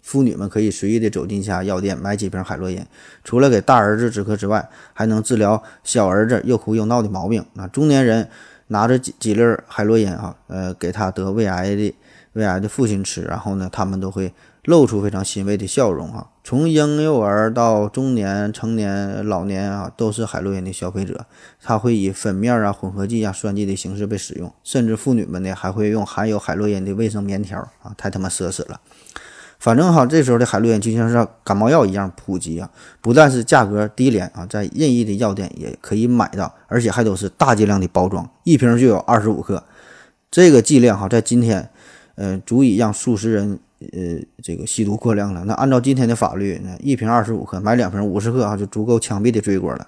[0.02, 2.84] 妇女们可以随意的走进一家药店买几瓶海洛因，
[3.24, 7.44] 除了给大儿子止咳之外，还能治疗小儿子又哭又闹的毛病。
[7.54, 8.28] 那中年人
[8.68, 11.94] 拿着几几粒海洛因啊，呃，给他得胃癌的
[12.34, 14.32] 胃癌的父亲吃，然后呢，他们都会。
[14.66, 16.26] 露出非常欣慰的笑容啊！
[16.42, 21.24] 从婴幼儿到中年、成年、老年啊，都是海洛因的消费者。
[21.62, 28.80] 它会以粉面啊、混合剂啊、酸剂的形式被使用，甚至妇女们呢还会用含有海洛因的卫生棉条啊，太他妈奢侈了。
[29.60, 32.68] 反正哈，这时候的海洛因就像是感冒药一样普及啊，
[33.00, 39.62] 不但是价格低廉啊，在任意的药店也可以买到，而且还都是大剂量的包装，一瓶就有二十五克。
[40.28, 41.70] 这个剂量哈，在今天，
[42.16, 43.60] 呃，足以让数十人。
[43.80, 45.44] 呃，这个吸毒过量了。
[45.44, 49.86] 那按照今天的法律，那一瓶二十五克，买两瓶五十克啊，就足够枪毙的罪过了。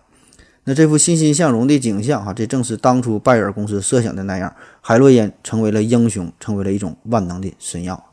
[0.65, 8.05] 那这副欣欣向荣的景象哈，这正是当初拜耳公司设想的那样，海洛因成为了英雄，成为了一种万能的神药。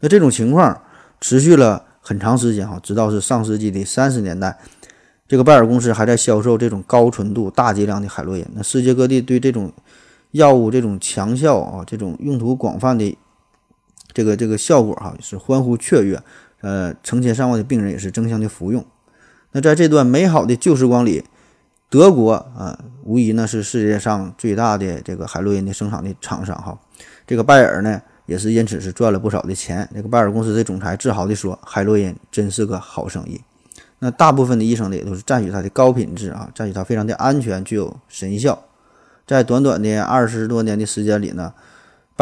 [0.00, 0.82] 那这种情况
[1.20, 4.58] 持续了很长时间哈，直到是上世纪的三十年代，
[5.28, 8.44] 这个拜耳公司还在销售这种高纯度、大剂量的海洛因。
[8.54, 9.72] 那世界各地对这种
[10.32, 13.16] 药物这种强效啊，这种用途广泛的。
[14.12, 16.22] 这个这个效果哈是欢呼雀跃，
[16.60, 18.84] 呃，成千上万的病人也是争相的服用。
[19.52, 21.24] 那在这段美好的旧时光里，
[21.90, 26.78] 德国啊，无疑呢是世界上最大的这个海洛因的生产的厂商哈。
[27.26, 29.88] 这个拜耳呢，也是因此是赚了不少的钱。
[29.94, 33.40] 这个拜耳公司的总裁自豪地说：“海洛因真是个好生意。”
[34.00, 38.64] 那大部分的医生呢，也都是赞许它的高品质啊，赞许它非常的安全，具有神效。
[39.26, 41.52] 在短短的二十多年的时间里呢，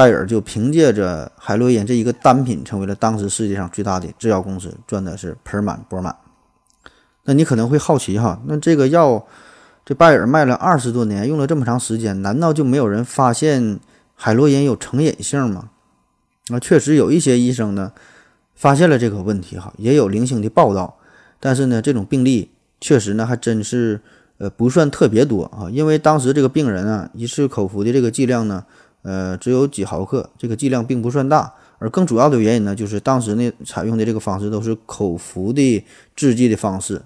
[0.01, 6.17] 拜耳就凭借着海洛因这一个单品，成为了当时世界上最大的制药公司，赚的是盆满钵满。
[7.25, 9.27] 那你可能会好奇哈，那这个药，
[9.85, 13.79] 这拜耳卖了二十多年，用了这么长时间，难道就没有人发现
[14.15, 15.69] 海洛因有成瘾性吗？
[16.49, 17.93] 啊，确实有一些医生呢
[18.55, 20.97] 发现了这个问题哈，也有零星的报道，
[21.39, 24.01] 但是呢，这种病例确实呢还真是。
[24.43, 28.65] 呃，不算特别多啊，因为当时这个病人啊，一次口服的这个剂量呢，
[29.03, 31.55] 呃，只有几毫克，这个剂量并不算大。
[31.79, 35.83] 而更主要的原因呢，就是当时呢采用的这个方式都是口服的
[36.15, 37.01] 制剂的方式，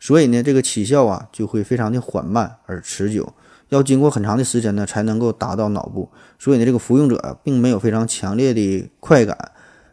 [0.00, 3.30] 所以呢，这个起效啊就会非常的缓慢而持久，
[3.68, 9.36] 要经过很长的时间呢才能够达到脑部，所以呢，这个服用者并没有非常强烈的快感。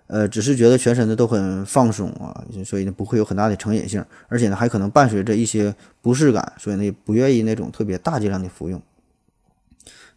[0.07, 8.79] 呃，只是觉得全身的都很放松啊，所以呢不会有很大的成瘾性，而且呢还可能伴随着一些不适感，所以呢不愿意那种特别大剂量的服用。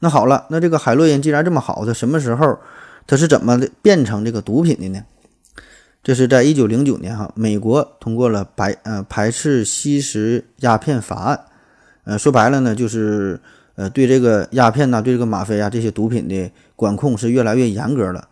[0.00, 2.58] 那好了，那这个海洛因既然这么好，它什么时候
[3.06, 5.04] 它是怎么的变成这个毒品的呢？
[6.02, 11.40] 这是在一九零九年哈，美国通过了白呃排斥吸食鸦片法案，
[12.04, 13.40] 呃说白了呢就是
[13.74, 18.28] 呃对这个鸦片呐，对这个吗啡啊这些毒品的管控是越来越严格了。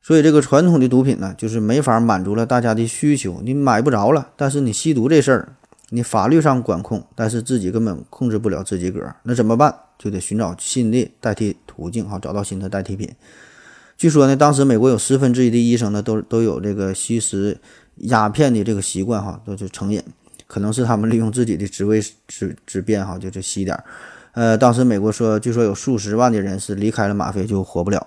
[0.00, 4.28] 所以这个传统的毒品呢，就是没法满足了大家的需求，你买不着了。
[4.36, 5.56] 但是你吸毒这事儿，
[5.90, 9.74] 你法律上管控，但是自己根本控制不了自己个儿，那怎么办？
[9.98, 13.10] 就得寻找新的代替途径，哈，找到新的代替品。
[13.96, 17.58] 据说呢，当时美国有十分之一的医生呢，都都有这个吸食
[17.96, 20.02] 鸦片的这个习惯，哈，都是成瘾。
[20.46, 23.84] 可能是他们利用自己的职位之之便，哈，就就吸点儿。
[24.32, 28.06] 呃，当时美国说，据说有数十万的人是离开了吗啡就活不了。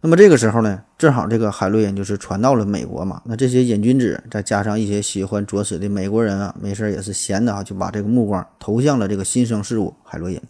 [0.00, 3.22] 那么这个时候呢，正好这个海洛因就是传到了美国嘛。
[3.24, 10.40] 那这些瘾君子，再加上一些喜欢作死的美国人啊，没事也是闲的啊，就把这个目光投向了这个新生事物海洛因，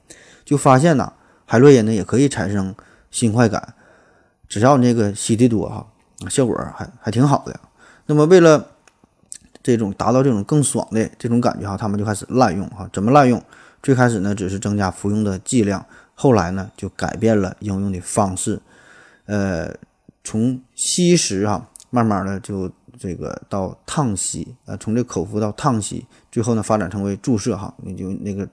[0.45, 1.13] 就发现呐，
[1.47, 2.75] 海洛因呢也可以产生
[3.11, 3.75] 新快感，
[4.49, 5.87] 只要你那个吸的多哈，
[6.29, 7.59] 效果还还挺好的。
[8.07, 8.67] 那么为了
[9.63, 12.89] 这种达到这种更爽的这种感觉哈，他们就开始滥用哈。
[12.93, 13.43] 怎么滥用？
[13.83, 18.61] 最开始呢只是增加服用的剂量，后来呢就改变了应用的方式。
[19.27, 19.75] 呃，
[20.23, 28.47] 从吸食哈，慢慢的就这个到烫吸，呃，从这口服到烫吸，最后呢发展成为注射哈，你就那个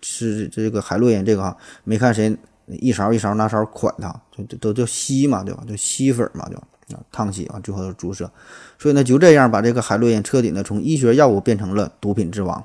[0.00, 5.62] 吃这个海洛因这个哈，没看谁一勺一勺拿勺款它，就都叫吸嘛，对吧？
[5.66, 6.56] 就吸粉嘛，就
[6.96, 8.30] 啊烫吸啊，最后注射，
[8.78, 12.64] 所以呢就这样把这个海洛因彻底呢从医学药物变成了毒品之王。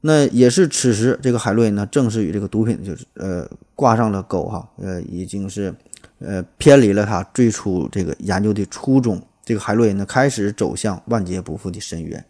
[0.00, 5.74] 那也是此时这个海洛因呢正式与这个毒品就是呃挂上了钩哈，呃已经是。
[6.18, 12.24] 呃，偏离了他最初这个研究的初衷，这个海洛因呢开始走向万劫不复的深渊。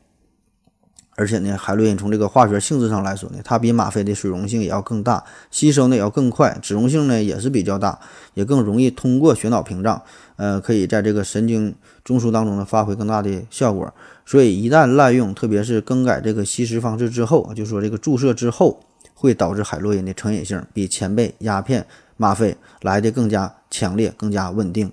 [1.17, 7.99] 而且呢，海洛因从这个化学性质上来说呢，它比吗啡的水溶性也要更大，吸收呢也要更快，脂溶性呢也是比较大，
[8.35, 10.01] 也更容易通过血脑屏障，
[10.37, 11.75] 呃，可以在这个神经
[12.05, 13.93] 中枢当中呢发挥更大的效果。
[14.25, 18.81] 所以一旦滥用，特别是更改这个吸食方式之后，就说这个注射之后，
[19.15, 21.87] 会导致海洛因的成瘾性比前辈鸦片。
[22.19, 24.91] 吗啡来的更加强烈，更加稳定。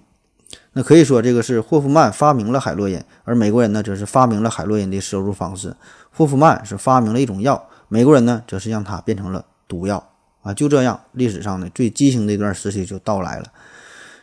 [0.74, 5.76] 那可以说，这个是霍夫曼发明了海洛因，而美国人呢，则是发明了海洛因的摄入方式。
[6.12, 10.10] 霍夫曼是发明了一种药，美国人呢，则是让它变成了毒药
[10.42, 10.54] 啊。
[10.54, 13.46] 就这样，历史上呢最畸形的一段时期就到来了。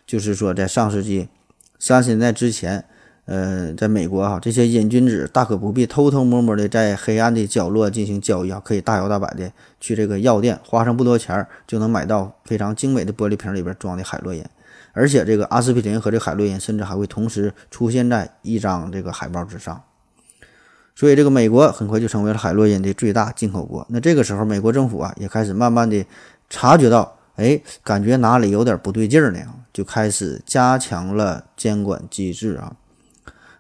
[0.07, 1.29] 就是说，在上世纪
[1.79, 2.85] 三十年代之前。
[3.27, 14.45] 呃，在美国哈，这些瘾君子大可不必偷偷摸摸的在黑暗的角落进行交易啊，可以大摇大摆的去这个药店，花上不多钱就能买到非常精美的玻璃瓶里边装的海洛因，
[14.93, 19.83] 而且这个阿司匹林和这海洛因甚至还会同时出现在一张这个海报之上，
[20.95, 23.87] 所以这个美国很快就成为了海洛因的最大进口国。
[23.91, 26.05] 那这个时候，美国政府啊也开始慢慢的
[26.49, 29.41] 察觉到，哎，感觉哪里有点不对劲儿呢，
[29.73, 32.75] 就开始加强了监管机制啊。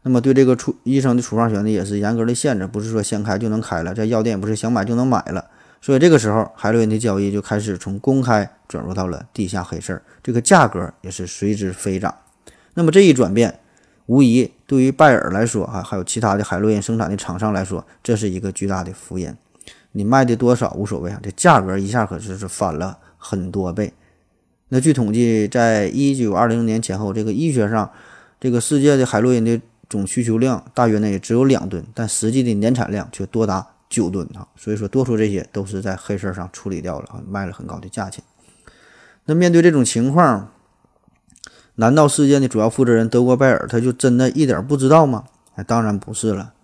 [0.03, 5.47] 那么对这个处医生的处方权呢，也是严格的限制，不是说想开就能开了，在药店也不是想买就能买了。
[5.81, 12.15] 所以这个时候，海洛因的交易就开始从公开转入到了地下黑市，这个价格也是随之飞涨。
[12.75, 13.59] 那么这一转变，
[14.07, 19.35] 无疑对于拜耳来说，啊，还有其他的海洛因生产的厂商来说，这是一个巨大的福音。
[19.93, 23.93] 你卖的多少无所谓啊，这价格一下可是是翻了很多倍。
[24.69, 27.91] 那据统计，在一九二零年前后，这个医学上，
[28.39, 34.49] 这个世界的海洛因的总需求量大约呢也只有两吨，但实际的年产量却多达九吨啊。
[34.57, 38.25] 所以说，多数这些都是在黑市上处理掉了啊，卖了很高的价钱。
[39.27, 40.51] 那面对这种情况，
[41.75, 45.25] 难道事件的主要负责人德国拜尔他就真的一点不知道吗？
[45.57, 46.55] 哎，当然不是了。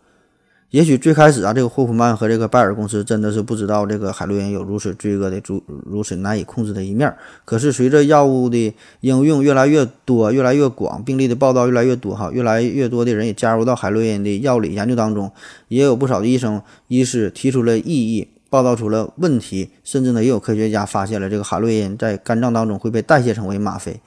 [0.70, 7.14] 也许最开始啊，这个霍夫曼和这个拜耳公司真的是不知道这个海洛因有如此罪恶的、如如此难以控制的一面。
[7.44, 15.30] 可是随着药物的应用越来越多、越来越广，病例的报道越来越多，哈，越来越多的人也加入到海洛因的药理研究当中，
[15.68, 23.98] 也有不少的医生、医师提出了异议，报道出了问题，甚至呢，也有科学家发现了这个海洛因在肝脏当中会被代谢成为吗啡。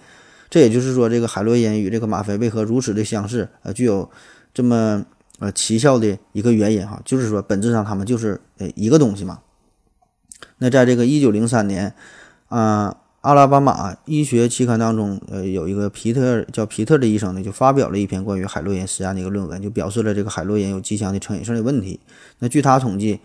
[0.50, 3.48] 这也就是说，这个海洛因与这个吗啡为何如此的相似？
[3.64, 4.08] 呃，具有
[4.54, 5.06] 这么。
[5.40, 9.40] 呃，奇效的一个原因哈，就是说本质上他们就是呃一个东西嘛。
[10.58, 11.94] 那在这个一九零三年，
[12.50, 22.00] 啊，阿拉巴马医学期刊当中，呃，有一个皮特叫皮特的医生呢，就发表了一篇关于海洛因实验的一个论文，就表示了这个海洛因有极强的成瘾性的问题。
[22.40, 23.20] 那据他统计，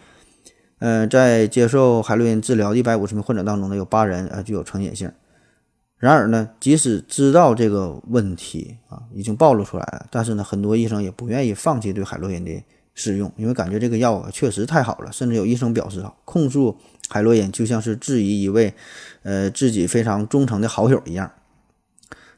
[0.79, 5.11] 呃，在接受海洛因治疗的一百五十名患者当中呢，有八人呃具有成瘾性。
[6.05, 12.63] 然而呢，即使知道这个问题啊已经暴露出来了，但是呢，很多医生也不愿意放弃对海洛因的
[12.95, 15.11] 使用，因为感觉这个药啊确实太好了。
[15.11, 16.77] 甚至有医生表示啊，控诉
[17.09, 18.75] 海洛因就像是质疑一位
[19.23, 21.31] 呃自己非常忠诚的好友一样。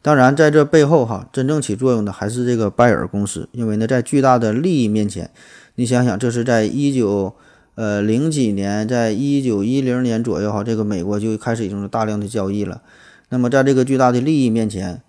[0.01, 5.29] 当然，在这背后哈，真正起作用的还是这个拜耳公司，因为呢，在巨大的利益面前，
[5.75, 7.35] 你想想，这是在一九
[7.75, 12.83] 呃零几年，在一九一零年左右哈，这个美国就开始已经大量的交易了。
[13.29, 15.03] 那么，在这个巨大的利益面前，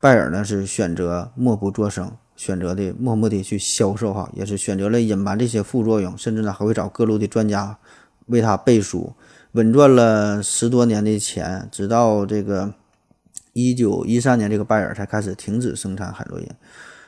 [0.00, 7.78] 拜耳呢是选择默不作声，选择的默默的去销售，哈，也是选择了隐瞒这些副作用，甚至呢还会找各路的专家
[8.26, 9.12] 为他背书，
[9.52, 12.72] 稳赚了十多年的钱，直到这个
[13.52, 16.48] 一九一三年，这个拜耳才开始停止生产海洛因。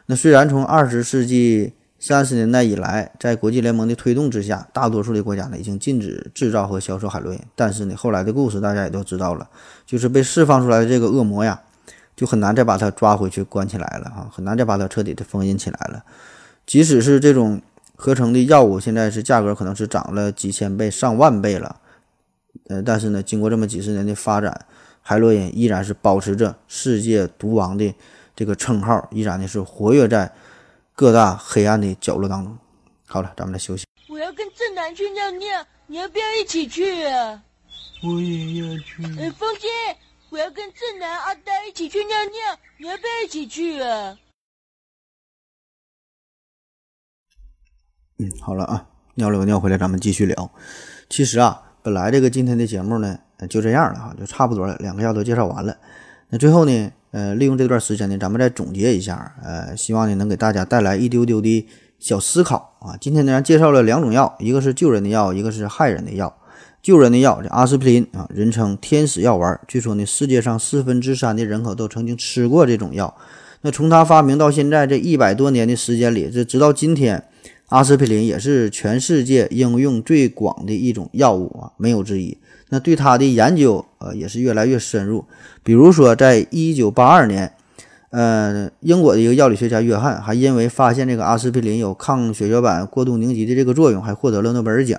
[0.07, 1.73] 那虽然从二十世纪，
[2.03, 7.39] 三十年代以来，在国际联盟的推动之下，大多数的国家呢已经禁止制造和销售海洛因。
[7.55, 9.47] 但是呢，后来的故事大家也都知道了，
[9.85, 11.61] 就是被释放出来的这个恶魔呀，
[12.17, 16.03] 就很难再把它抓回去关起来了啊，很难再把它彻底的封印起来了。
[16.67, 17.61] 即使是这种
[17.95, 21.77] 合成的药物，现在是价格可能是涨了几千倍、上万倍了，
[22.69, 24.65] 呃，但是呢，经过这么几十年的发展，
[25.03, 27.95] 海洛因依然是保持着世界毒王的
[28.35, 30.33] 这个称号，依然呢是活跃在。
[31.01, 32.59] 各大黑暗的角落当中，
[33.07, 33.87] 好了，咱们来休息。
[34.11, 37.43] 我要跟正南去尿尿，你要不要一起去啊？
[38.03, 39.03] 我也要去。
[39.19, 39.67] 哎，风姐，
[40.29, 44.19] 我要跟正南、阿呆一起去尿尿，你要不要一起去啊？
[48.19, 50.53] 嗯，好了啊，尿了个尿回来，咱们继续聊。
[51.09, 55.75] 其实啊，本来这个今天的节目呢，就这样了哈，就差不多了，两个药都介绍完了。
[56.29, 56.93] 那最后呢？
[57.13, 61.67] 呃，利用这段时间呢，咱们再总结一下，呃，希望呢能给大家带来一丢丢的
[61.99, 62.97] 小思考啊。
[63.01, 66.37] 今天呢介绍了两种药，一个是救人的药，一个是害人的药。
[66.83, 73.15] 救人的药，这阿司匹林啊，人称天使药丸，据说呢世界上四分之三的人口都曾经吃过这种药。
[73.61, 77.23] 那从它发明到现在这一百多年的时间里，这直到今天，
[77.67, 82.39] 阿司匹林也是全世界应用最广的一种药物啊，没有之一。
[82.71, 85.25] 那对它的研究，呃，也是越来越深入。
[85.63, 87.53] 比如说，在一九八二年，
[88.11, 94.99] 呃，英国的一个药理学家约翰还因为发现这个阿司匹林有抗血小板过度凝集的这个作用，还获得了诺贝尔奖。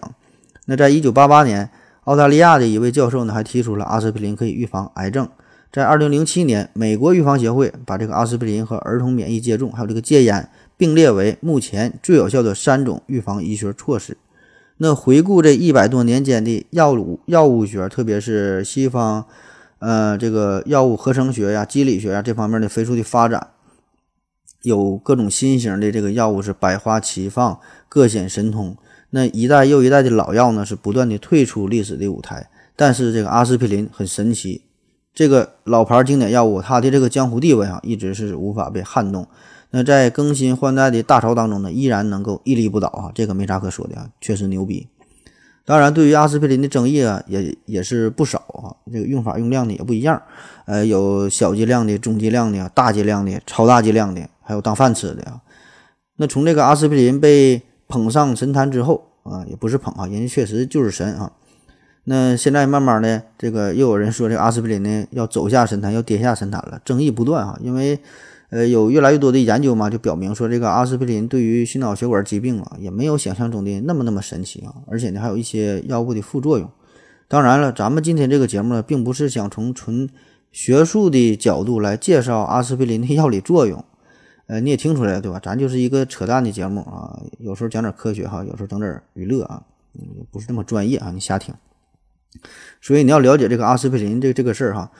[0.67, 1.69] 那在一九八八年，
[2.03, 5.28] 澳大利亚的一位教授呢，还提出了阿司匹林可以预防癌症。
[5.72, 14.17] 在二零零七年，美国预防协会把这个阿司匹林和儿童免疫接种还有这个戒烟并列为目前最有效的三种预防医学措施。
[14.84, 19.27] 那回顾这一百多年间的药物药物学，特别是西方，
[19.77, 23.49] 呃，这个药物合成学呀、机理学呀这方面的飞速的发展，
[24.63, 28.75] 有各种新型的这个药物是百花齐放、各显神通。
[29.11, 32.49] 那一代又一代的老药呢，是不断的退出历史的舞台。
[32.75, 34.63] 但是这个阿司匹林很神奇，
[35.13, 39.27] 这个老牌经典药物，它的这个江湖地位啊，一直是无法被撼动。
[39.74, 44.88] 那在更新换代的大潮当中呢，依然能够屹立不倒啊，这个没啥可说的啊，确实牛逼。
[45.63, 50.22] 当然，对于阿司匹林的争议啊，也也是不少啊，这个用法用量呢也不一样，
[50.65, 55.39] 呃，有小剂量的、中剂量的、大剂量的、超大剂量的，还有当饭吃的啊。
[56.17, 61.32] 那从这个阿司匹林被捧上神坛之后啊，也不是捧啊，人家确实就是神啊。
[62.03, 67.97] 那现在慢慢的，这个又有人说这阿司匹林呢要走下神坛，要跌下神坛了，争议不断啊，因为。
[68.52, 76.70] 呃，有越来越多的研究嘛，就表明说这个阿司匹林对于心脑血管疾病啊，也没有想象中的那么那么神奇啊，而且呢，还有一些药物的副作用。
[77.30, 80.10] 当然了，咱们今天这个节目呢，并不是想从纯
[80.52, 83.86] 学术的角度来介绍阿司匹林的药理作用，
[84.47, 85.39] 呃，你也听出来了对吧？
[85.41, 91.56] 咱就是一个扯淡的节目啊，有时候讲点科学哈，有时候整点娱乐啊，嗯，不是那么专业啊，你瞎听。
[92.82, 94.91] 所以你要了解这个阿司匹林这这个事儿哈，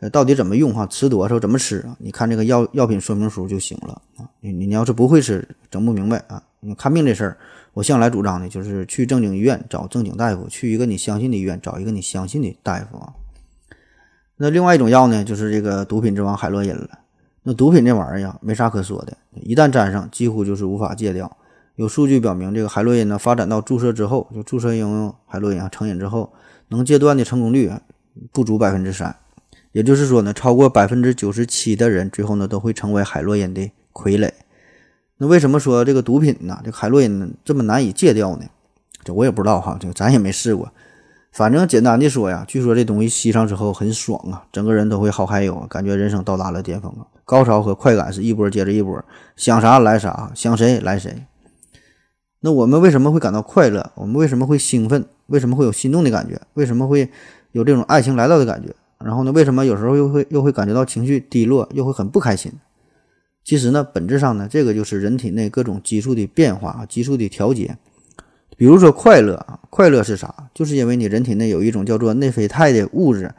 [0.00, 1.96] 呃，到底怎么用哈，吃多少，怎么吃啊？
[1.98, 4.28] 你看这个药药品说明书就行了啊。
[4.40, 7.36] 你你要是不会吃，整不明白啊，你看病这事儿，
[7.72, 13.12] 我向来主张的就是去正经医院找正经大夫，去一个你相信的医院找一个你相信的大夫啊。
[14.36, 17.00] 那另外一种药呢，就是这个毒品之王海洛因了。
[17.42, 21.36] 那毒品这玩意儿呀，没啥可说的，一旦沾上，几乎就是无法戒掉。
[21.74, 26.32] 有数据表明，这个海洛因呢，发展到注射之后，就注射应用海洛因啊成瘾之后，
[26.68, 27.72] 能戒断的成功率
[28.30, 29.16] 不足百分之三。
[29.72, 34.30] 也就是说呢，超过百分之九十七的人最后呢都会成为海洛因的傀儡。
[35.18, 38.46] 那为什么说这个毒品呢，这海洛因这么难以戒掉呢？
[39.04, 40.72] 这我也不知道哈，这个咱也没试过。
[41.32, 49.04] 反正简单的说呀，据说这东西吸上之后很爽啊，整个人都会好嗨哟，感觉人生到达了巅峰啊，高潮和快感是一波接着一波，
[49.36, 51.26] 想啥来啥，想谁来谁。
[52.40, 53.92] 那我们为什么会感到快乐？
[53.96, 55.04] 我们为什么会兴奋？
[55.26, 56.40] 为什么会有心动的感觉？
[56.54, 57.10] 为什么会
[57.52, 58.74] 有这种爱情来到的感觉？
[59.04, 62.52] 然后呢，为什么有时候又会又会感觉到情绪低落，又会很不开心？
[63.44, 67.78] 其实呢，本质上呢，这个就是人体内各种激素的变化啊，激素的调节。
[68.56, 70.50] 比如说快乐啊，快乐是啥？
[70.52, 73.32] 就是因为你人体内有一种叫做内啡肽的物质，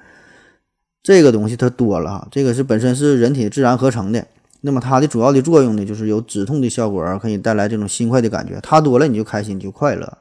[1.03, 4.26] 这个东西它多了哈，这个是本身是人体自然合成的。
[4.62, 8.60] 那么它的主要的作用呢，就是有止痛的效果，可以带来这种心快的感觉。
[8.64, 10.18] 它多了你就开心，你就快乐。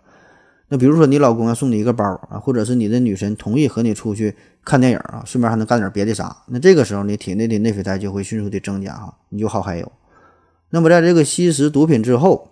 [0.68, 4.34] 那比如说你老公要送你一个包啊，或者是你的女神同意和你出去
[4.69, 9.91] 看电影啊，顺便还能干点别的啥，那这个时候你体内的内啡肽就会迅速的增加哈，你就好嗨哟。
[10.71, 12.51] 那么在这个吸食毒品之后，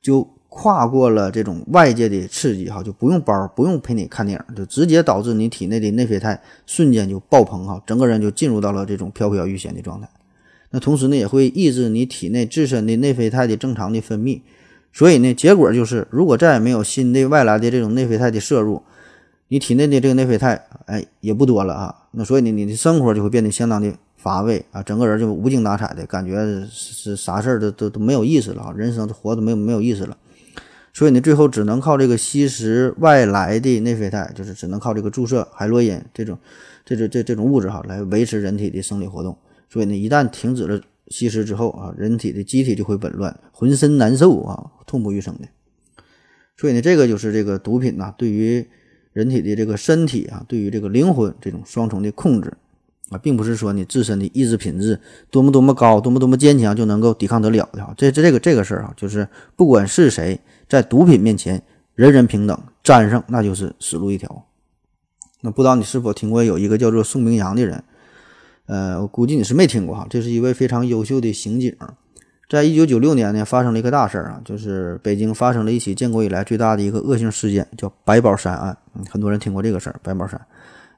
[0.00, 0.30] 就。
[0.56, 10.08] 跨过了这种外界的刺激哈，就不用包，不用陪你看电影，就直接导致你体内的内啡肽瞬间就爆棚哈，整个人就进入到了这种飘飘欲仙的状态。
[10.70, 14.42] 那同时呢，也会抑制你体内自身的内啡肽的正常的分泌。
[14.92, 18.80] 所以呢，结果就是，如果再也没有新的外来的这种内啡肽的摄入，
[19.48, 21.94] 你体内的这个内啡肽哎也不多了啊。
[22.12, 30.16] 那所以呢，你的生活就会变得相当的乏味啊，整个人就无精打采的感觉是是啥事儿都都都没有意思了啊，人生活都没有没有意思了。
[30.92, 36.38] 所以呢，最后只能靠这个吸食外来的内啡肽，就是只能靠这个注射海洛因这种、
[36.84, 39.36] 这这、这这种物质哈，来维持人体的生理活动。
[39.68, 45.48] 所以呢，一旦停止了吸食之后啊，人体的机体就会紊乱，浑身难受啊，痛不欲生的。
[46.56, 48.64] 所以呢，这个就是这个毒品呐，对于
[49.14, 52.52] 人体的这个身体啊，对于这个灵魂这种双重的控制
[53.08, 55.00] 啊，并不是说你自身的意志品质
[55.30, 57.94] 多么多么高，多么多么坚强就能够抵抗得了的哈。
[57.96, 60.38] 这这这个这个事儿啊，就是不管是谁。
[60.66, 61.62] 在毒品面前，
[61.94, 64.46] 人人平等，沾上那就是死路一条。
[65.42, 67.84] 那不知道你是否听过有一个叫做宋明阳的人？
[68.66, 70.06] 呃，我估计你是没听过哈。
[70.08, 71.76] 这是一位非常优秀的刑警，
[72.48, 78.76] 在一九九六年呢，发生了一个大事儿啊，就是北京发生了一起建国以来最大的一个恶性事件，叫白宝山案。
[79.10, 80.40] 很多人听过这个事儿，白宝山，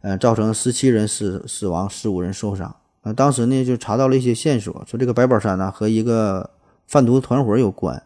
[0.00, 2.74] 呃，造成十七人死死亡，十五人受伤。
[3.02, 6.50] 呃，当时呢就查到了一些线索，说这个白宝山呢和一个
[6.88, 8.02] 贩毒团伙有关。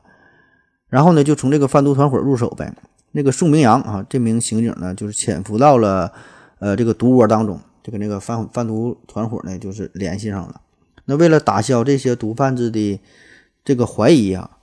[0.88, 2.74] 然后呢，就从这个贩毒团伙入手呗。
[3.12, 6.12] 那个宋明阳啊，这名刑警呢，就是潜伏到了
[6.58, 10.60] 呃这个毒窝当中，就跟那个贩贩毒团伙呢，就是联系上了。
[11.06, 13.00] 那为了打消这些毒贩子的
[13.64, 14.58] 这个怀疑啊，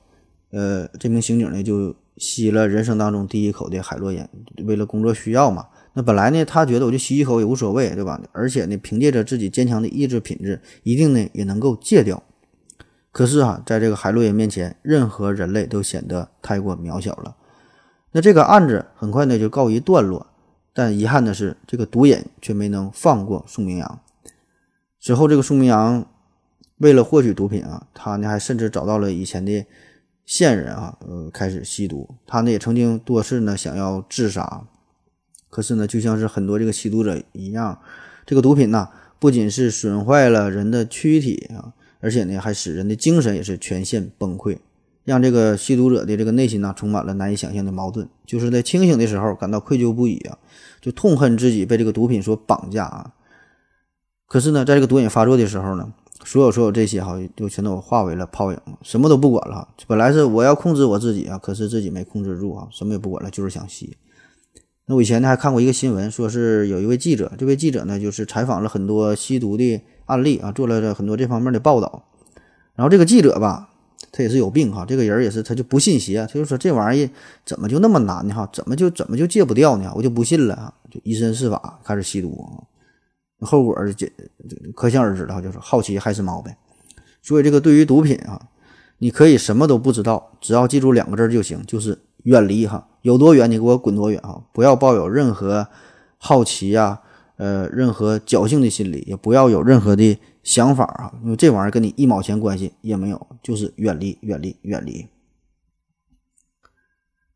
[0.52, 4.28] 呃，这名刑警呢就吸了人生当中第一口的海洛因，
[4.66, 5.68] 为了工作需要嘛。
[5.94, 8.22] 那本来呢，他觉得我就吸一口也无所谓，对吧？
[8.32, 12.22] 而且呢，凭借着自己坚强的意志品质，一定呢也能够戒掉。
[13.12, 17.36] 可是啊，在这个海洛因面前，任何人类都显得太过渺小了。
[18.12, 20.28] 那这个案子很快呢就告一段落，
[20.72, 24.00] 但遗憾的是，这个毒瘾却没能放过宋明阳。
[25.00, 26.06] 之后，这个宋明阳
[26.78, 29.66] 为了获取毒品啊，他呢还甚至找到了以前的
[30.26, 32.10] 线人啊，呃，开始吸毒。
[32.26, 34.64] 他呢也曾经多次呢想要自杀，
[35.50, 37.80] 可是呢，就像是很多这个吸毒者一样，
[38.26, 41.74] 这个毒品呢不仅是损坏了人的躯体啊。
[42.00, 44.56] 而且呢，还使人的精神也是全线崩溃，
[45.04, 48.08] 让这个吸毒者的这个内心呢，充满了难以想象的矛盾。
[48.24, 50.38] 就是在清醒的时候感到愧疚不已啊，
[50.80, 53.14] 就痛恨自己被这个毒品所绑架啊。
[54.28, 55.92] 可是呢，在这个毒瘾发作的时候呢，
[56.28, 59.66] 所有所有这些哈，就全都化为了泡影，什么都不管了。
[59.88, 63.96] 本来是我要控制我自己啊，可是自己没控制住啊，什么也不管了，就是想吸。
[64.88, 69.82] 那我以前呢还看过一个新闻，说是有一位记者，这位记者呢就是采访了很多吸毒的。
[70.08, 72.06] 案例啊，做了很多这方面的报道，
[72.76, 73.70] 然后这个记者吧，
[74.12, 77.10] 他也是有病哈，这个人也是他就不信邪，他就说这玩意儿
[77.46, 78.50] 怎么就那么难呢哈？
[78.54, 79.92] 怎么就怎么就戒不掉呢？
[79.96, 80.74] 我就不信了啊！
[80.90, 82.42] 就以身试法开始吸毒，
[83.42, 84.12] 后果这
[84.76, 86.58] 可想而知了，就是好奇害死猫呗。
[87.22, 88.50] 所以这个对于毒品啊，
[89.00, 92.88] 你可以什么都不知道，只要记住两个字就行，就是远离哈。
[93.02, 94.42] 有多远你给我滚多远啊！
[94.52, 95.68] 不要抱有任何
[96.18, 97.02] 好奇呀，
[97.38, 105.08] 呃，任何侥幸的心理，也不要有任何的想法啊，因为这玩意儿跟你一毛钱关系也没有，就是远离，远离，远离。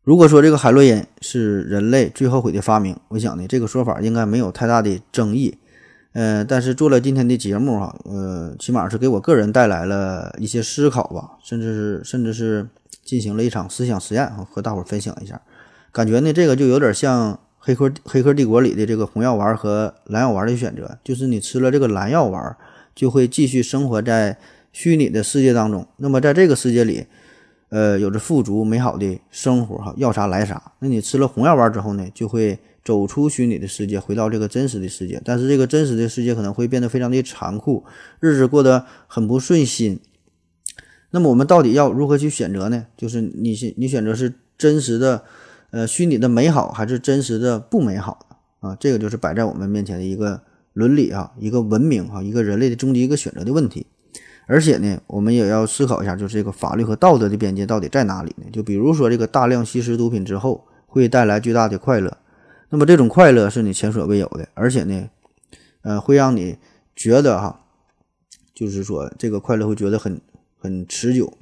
[0.04, 5.58] 如果说这个海洛因是人类最后悔的发明，我想呢，这个说法应该没有太大的争议。
[6.14, 12.68] 呃，但是做了今天的节目哈，呃，起码是给我个人带来了一些思考吧，甚至是甚至是
[13.03, 15.41] 进行了一场思想实验啊，和大伙儿分享一下。
[15.91, 22.55] 感觉呢，这个就有点像《黑客黑客帝国》里的这个红药丸和蓝药丸的选择，就是你吃了这个蓝药丸，
[22.93, 24.38] 就会继续生活在
[24.74, 25.88] 虚拟的世界当中。
[25.97, 27.05] 那么在这个世界里，
[27.70, 30.74] 呃，有着富足美好的生活哈，要啥来啥。
[30.80, 35.22] 那你吃了红药丸之后呢，就会走出虚拟的世界，回到这个真实的世界。
[35.24, 37.84] 但是这个真实的世界可能会变得非常的残酷，
[38.20, 40.00] 日子过得很不顺心。
[41.12, 42.88] 那么我们到底要如何去选择呢？
[42.96, 45.24] 就是你选你选择是真实的，
[45.72, 48.76] 呃，虚拟的美好，还是真实的不美好啊？
[48.80, 50.42] 这个就是摆在我们面前的一个
[50.74, 53.86] 伦理啊，一个文明啊，一个人类的终极一个选择的问题。
[54.48, 58.46] 而且呢，我们也要思考一下，就是这个法律和道德的边界到底在哪里呢？
[58.52, 62.18] 就比如说，这个大量吸食毒品之后会带来巨大的快乐，
[62.72, 65.10] 那么这种快乐是你前所未有的，而且呢，
[65.84, 66.58] 呃，会让你
[66.96, 67.66] 觉得哈，
[68.56, 70.20] 就是说这个快乐会觉得很
[70.58, 71.38] 很持久，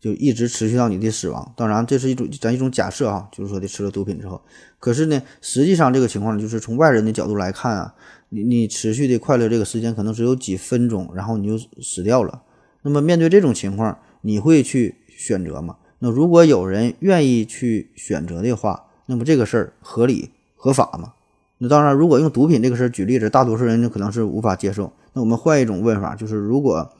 [0.00, 1.52] 就一直持续到你的死亡。
[1.56, 4.40] 当然，这是一种咱一种假设哈，就是说的吃了毒品之后，
[4.78, 7.94] 可是呢，实际上这个情况就是从外人的角度来看啊。
[8.30, 12.42] 你你持续的快乐这个时间可能只有几分钟，然后你就死掉了。
[12.82, 15.76] 那么面对这种情况，你会去选择吗？
[16.00, 20.30] 那如果有人愿意去选择的话，那么这个事儿合理
[20.64, 21.12] 合法吗？
[21.58, 24.90] 那当然，如果用毒品这个事儿举例子，大多数人可能是无法接受。
[25.12, 26.90] 那我们换一种问法，就是如果，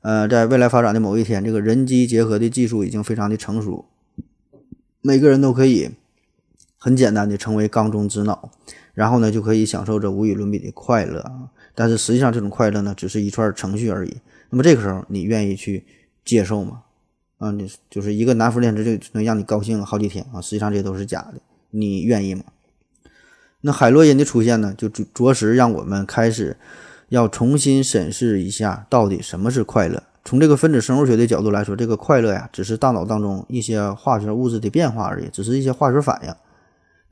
[0.00, 3.84] 呃，在未来发展的某一天，这个人机结合的技术已经非常的成熟，
[5.00, 5.90] 每个人都可以
[6.76, 8.50] 很简单的成为缸中之脑。
[8.94, 11.24] 然后呢，就可以享受着无与伦比的快乐！
[11.72, 14.16] 但是实际上，这种快乐呢，只是一串程序而已。
[14.50, 15.84] 那么这个时候，你愿意去
[16.24, 16.82] 接受吗？
[17.38, 20.40] 啊，你就是一个南孚电池就能让你高兴好几天啊！
[20.40, 21.34] 实际上这都是假的，
[21.70, 22.42] 你愿意吗？
[23.66, 26.54] 那海洛因的出现呢，就着着实让我们开始
[27.08, 30.02] 要重新审视一下，到底什么是快乐？
[30.22, 36.34] 从这个分子生物学的角度来说，这个快乐呀，只是大脑当中一些化学物质的变化而已，只是一些化学反应。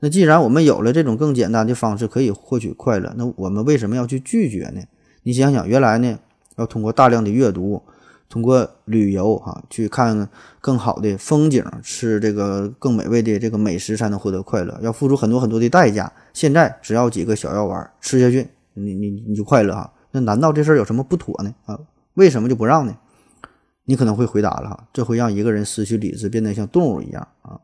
[0.01, 4.81] 那既然我们有了这种更简单的方式可以获取快乐，那我们为什么要去拒绝呢？
[5.23, 6.19] 你想想，原来呢
[6.57, 7.81] 要通过大量的阅读，
[8.29, 10.29] 通过旅游哈去看
[10.61, 16.11] 更好的风景，吃这个更美味的这个美食才能获得快乐，要付出很多很多的代价。
[16.33, 19.93] 现在只要几个小药丸吃下去，你你你就快乐哈。
[20.11, 21.53] 那难道这事儿有什么不妥呢？
[21.65, 21.79] 啊，
[22.15, 22.95] 为什么就不让呢？
[23.85, 27.59] 你可能会回答了哈，这会让一个人失去理智，变得像动物一样啊。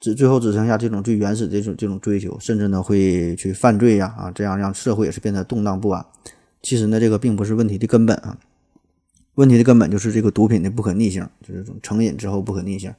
[0.00, 6.04] 只最后只剩下这种最原始的这种这种追求，甚至呢会去犯罪呀啊，这样让社会也是变得动荡不安。
[6.60, 8.36] 其实呢，这个并不是问题的根本啊，
[9.34, 12.94] 问题的根本就是这个毒品的不可逆性，就是这种成瘾之后不可逆性。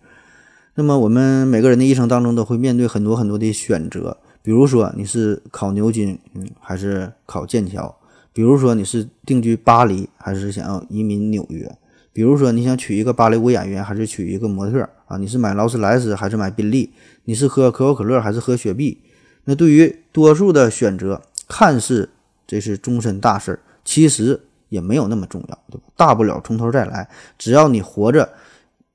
[0.75, 7.95] 那么我们每个人的一生当中都会面对很多很多的选择，比如说你是考牛津，嗯，还是考剑桥；
[8.31, 11.75] 比如说你是定居巴黎，还是想要移民纽约。
[12.11, 15.17] 比如说，你想娶一个芭蕾舞演员，还是娶一个模特啊？
[15.17, 16.93] 你是买劳斯莱斯，还是买宾利？
[17.23, 19.01] 你是喝可口可乐，还是喝雪碧？
[19.45, 22.11] 那对于多数的选择，看似
[22.45, 24.39] 这是终身大事儿，其实
[24.69, 25.83] 也没有那么重要，对吧？
[25.95, 28.29] 大不了从头再来，只要你活着，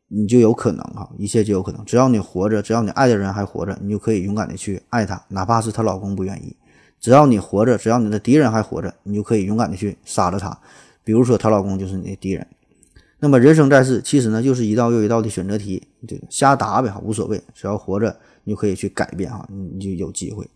[0.09, 1.85] 你就有可能哈，一切就有可能。
[1.85, 6.57] 只要你活着，只要你爱的人还活着，你就可以勇敢的去爱他，哪怕是她老公不愿意。
[6.99, 10.59] 只要你活着，只要你的敌人还活着，你就可以勇敢的去杀了他。
[11.05, 12.47] 比如说，她老公就是你的敌人。
[13.21, 20.49] 那么人生在世，其实呢就是一道又一道的选择题，这个瞎答呗，无所谓，只要活着，你就可以去改变哈，你你就有机会。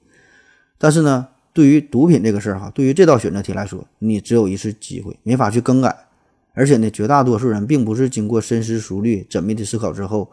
[0.78, 5.96] 但是呢，对于毒品这个事儿哈，对于这道选择题来说，你只有一次机会，没法去更改。
[6.54, 10.30] 而且呢，绝大多数人并不是经过深思熟虑、缜密的思考之后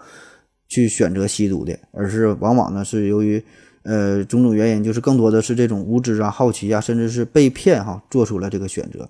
[0.67, 3.43] 去选择吸毒的，而是往往呢是由于
[3.83, 9.09] 呃种种原因，就是更多的是这种无知啊、好奇啊，甚至是被骗哈，做出了这个选择。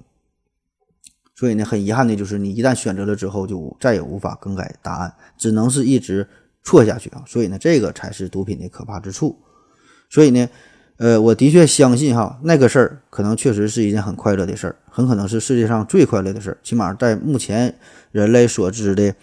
[1.35, 6.27] 所以呢，很遗憾的就是，你一旦选择了之后，就再也无法更改答案，只能是一直
[6.63, 7.23] 错下去啊。
[7.25, 9.39] 所以呢，这个才是毒品的可怕之处。
[10.09, 10.49] 所以呢，
[10.99, 17.73] 呃，我的确相信哈，那个事儿可能确实是一件很快乐的事儿，很可能是世界上最快乐的事儿，起码在目前
[18.11, 19.15] 人类所知的，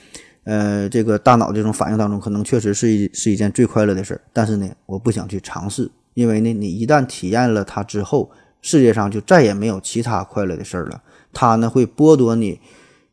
[0.45, 4.21] 呃，这个大脑这种反应当中，可能确实是一是一件最快乐的事儿。
[4.33, 8.31] 但是呢，我不想去尝试，因为呢，你一旦体验了它之后，
[8.63, 11.03] 世界上就再也没有其他快乐的事儿了。
[11.35, 12.59] 它呢会剥夺你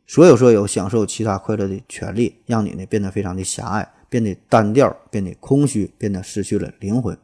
[0.07, 7.17] 所有所有享受其他快乐的权利，让你呢变得非常的狭隘，变得单调，变得空虚，变得失去了灵魂。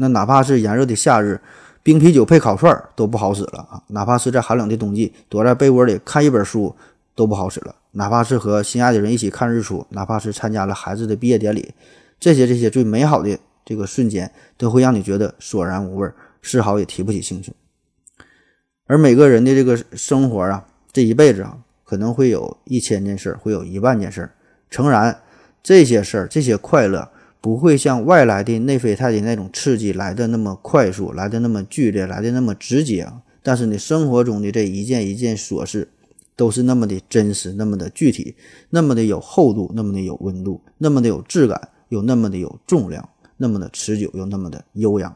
[0.00, 1.38] 那哪怕是炎热的夏日，
[1.82, 3.82] 冰啤酒配烤串都不好使了啊！
[3.88, 6.74] 哪怕是在寒冷的冬季，躲在被窝里看一本书
[7.14, 7.76] 都不好使了。
[7.92, 11.74] 哪怕是和心爱的人一起看日出，哪怕是参加了孩子的毕业典礼，
[12.18, 17.52] 这些这些最美好的这个瞬间，都会让你觉得索然无味，丝毫也提不起兴趣。
[18.86, 24.30] 而每个人的这个生活啊，这一辈子啊，可能会有一千件事，会有一万件事。
[24.70, 25.20] 诚然，
[25.62, 33.06] 这些事儿，这些快乐，不会像外来的内啡肽的那种刺激来的那么快速，来的那么剧烈，来的那么直接。
[33.42, 35.88] 但是你，生活中的这一件一件琐事。
[36.36, 38.34] 都是那么的真实，那么的具体，
[38.70, 45.14] 那么的有厚度，那么的有温度，那么的有质感，又那么的有重量，那么的持久，又那么的悠扬。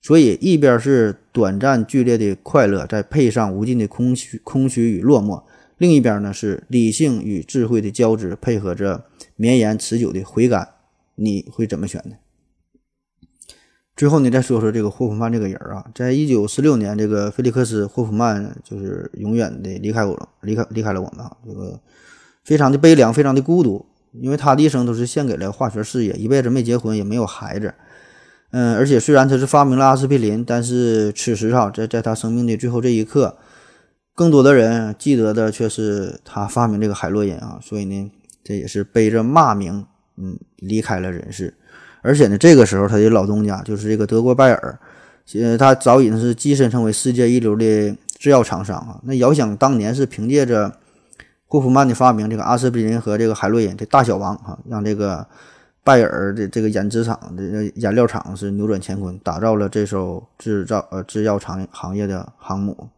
[0.00, 5.42] 所以，一边是短暂剧烈的快乐，再配上无尽的空虚、空虚与落寞；
[5.78, 10.75] 另一边呢，是理性与智慧的交织，配合着绵延持久的回甘。
[11.16, 12.16] 你会怎么选呢？
[13.96, 21.80] 最后呢，再说说这个霍夫曼这个人啊，在一九四六年，这个菲利克斯·霍夫曼就是永远的离开我了，离开离开了我们啊，这个
[22.44, 27.74] 非常的悲凉，非常的孤独，因为他的一生都是献给了化学事业，一辈子没结婚，也没有孩子，
[28.50, 33.38] 嗯，而且虽然他是发明了阿司匹林，但是此时啊，在在他生命的最后这一刻，
[34.14, 38.10] 更多的人记得的却是他发明这个海洛因啊，所以呢，
[38.44, 39.86] 这也是背着骂名，
[40.16, 41.52] 嗯，离开了人世。
[42.02, 44.78] 而且呢，这个时候他的老东家就是这个德国拜耳，
[45.34, 49.00] 呃，他早已经是跻身成为世界一流的制药厂商啊。
[49.02, 50.72] 那遥想当年是凭借着
[51.48, 55.26] 霍夫曼的发明，这个阿司匹林和这个海洛因的大小王啊，让这个
[55.82, 62.88] 拜耳的这个研制厂的颜料厂是扭转乾坤，打造了这艘制造呃制药厂行业的航母。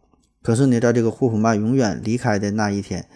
[0.42, 3.06] 可是呢，在这个霍夫曼永远离开的那一天，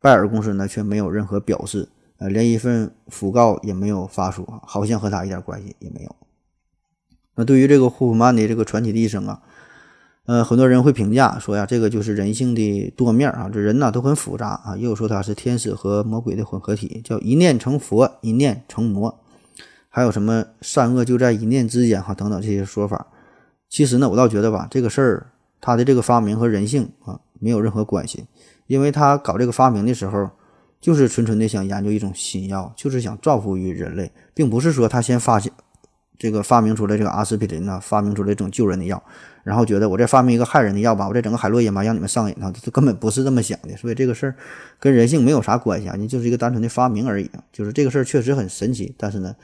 [0.00, 1.88] 拜耳公司呢却没有任何表示。
[2.22, 6.14] 呃，连一份讣告也没有发出，好像和他一点关系也没有。
[7.34, 9.42] 那对于这个霍夫曼的这个传奇的一生啊，
[10.26, 19.18] 呃，很多人会评价说呀，这个就是人性的多面啊，这人呢都很复杂啊，又说他是天使和魔鬼的混合体，叫一念成佛，一念成魔，
[19.88, 23.08] 还有什么善恶就在一念之间哈，等等这些说法。
[23.68, 28.26] 其实呢，我倒觉得吧，这个事儿他的这个发明和人性啊没有任何关系，
[28.68, 30.30] 因为他搞这个发明的时候。
[30.82, 35.50] 就是纯纯的想研究一种新药，就是想造福于人类，并不是说他先发现
[36.18, 39.02] 这个发明出来这个阿司匹林呢，发明出来这种救人的药，
[39.44, 43.76] 然后觉得我再发明一个害人的药吧，我再整个海洛因吧，让你们上瘾啊，这根本不是这么想的。
[43.76, 44.34] 所以这个事儿
[44.80, 47.30] 跟人性没有啥关系啊，你就是一个单纯的发明而已。
[47.52, 49.36] 就是这个事儿确实很神奇，但是呢，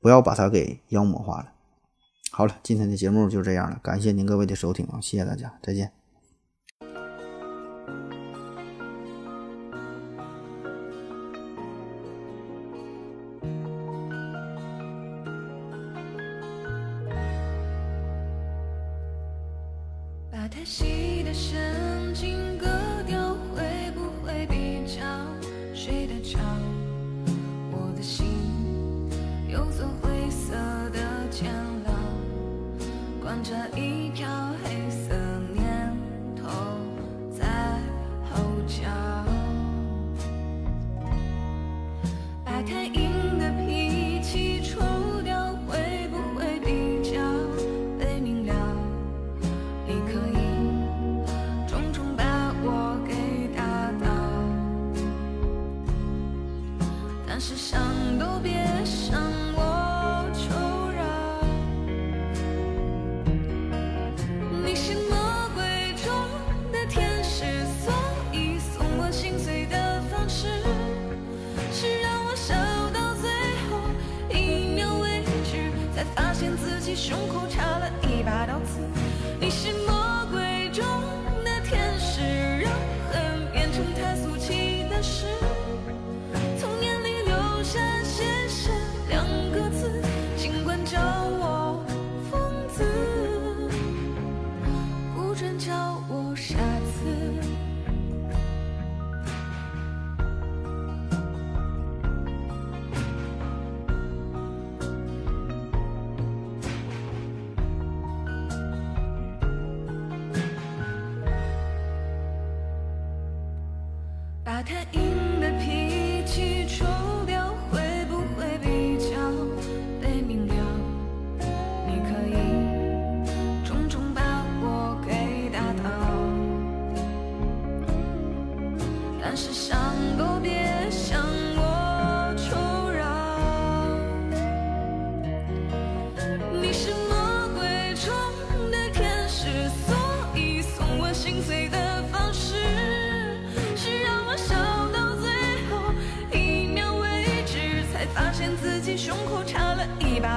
[0.00, 1.46] 不要把它给妖魔化了。
[2.30, 6.03] 好了，今天的节目就这样了，感谢您各位的收听啊，谢谢大家，再见。
[29.64, 30.52] 有座灰色
[30.90, 31.50] 的监
[31.86, 31.92] 牢，
[33.22, 34.28] 关着一条
[34.62, 34.83] 黑。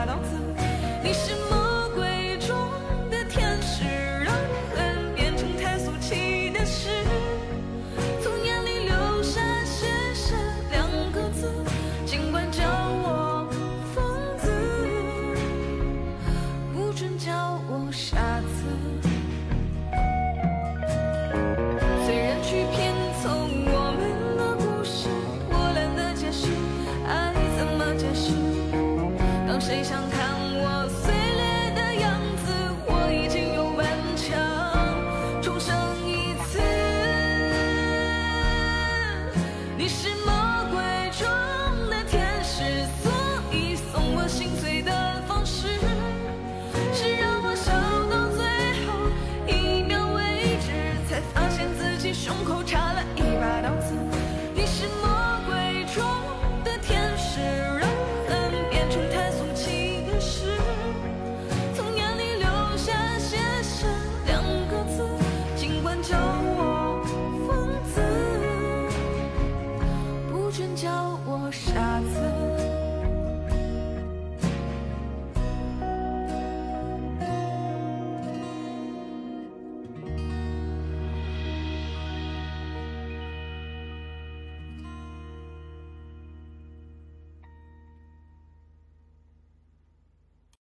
[0.07, 0.46] 了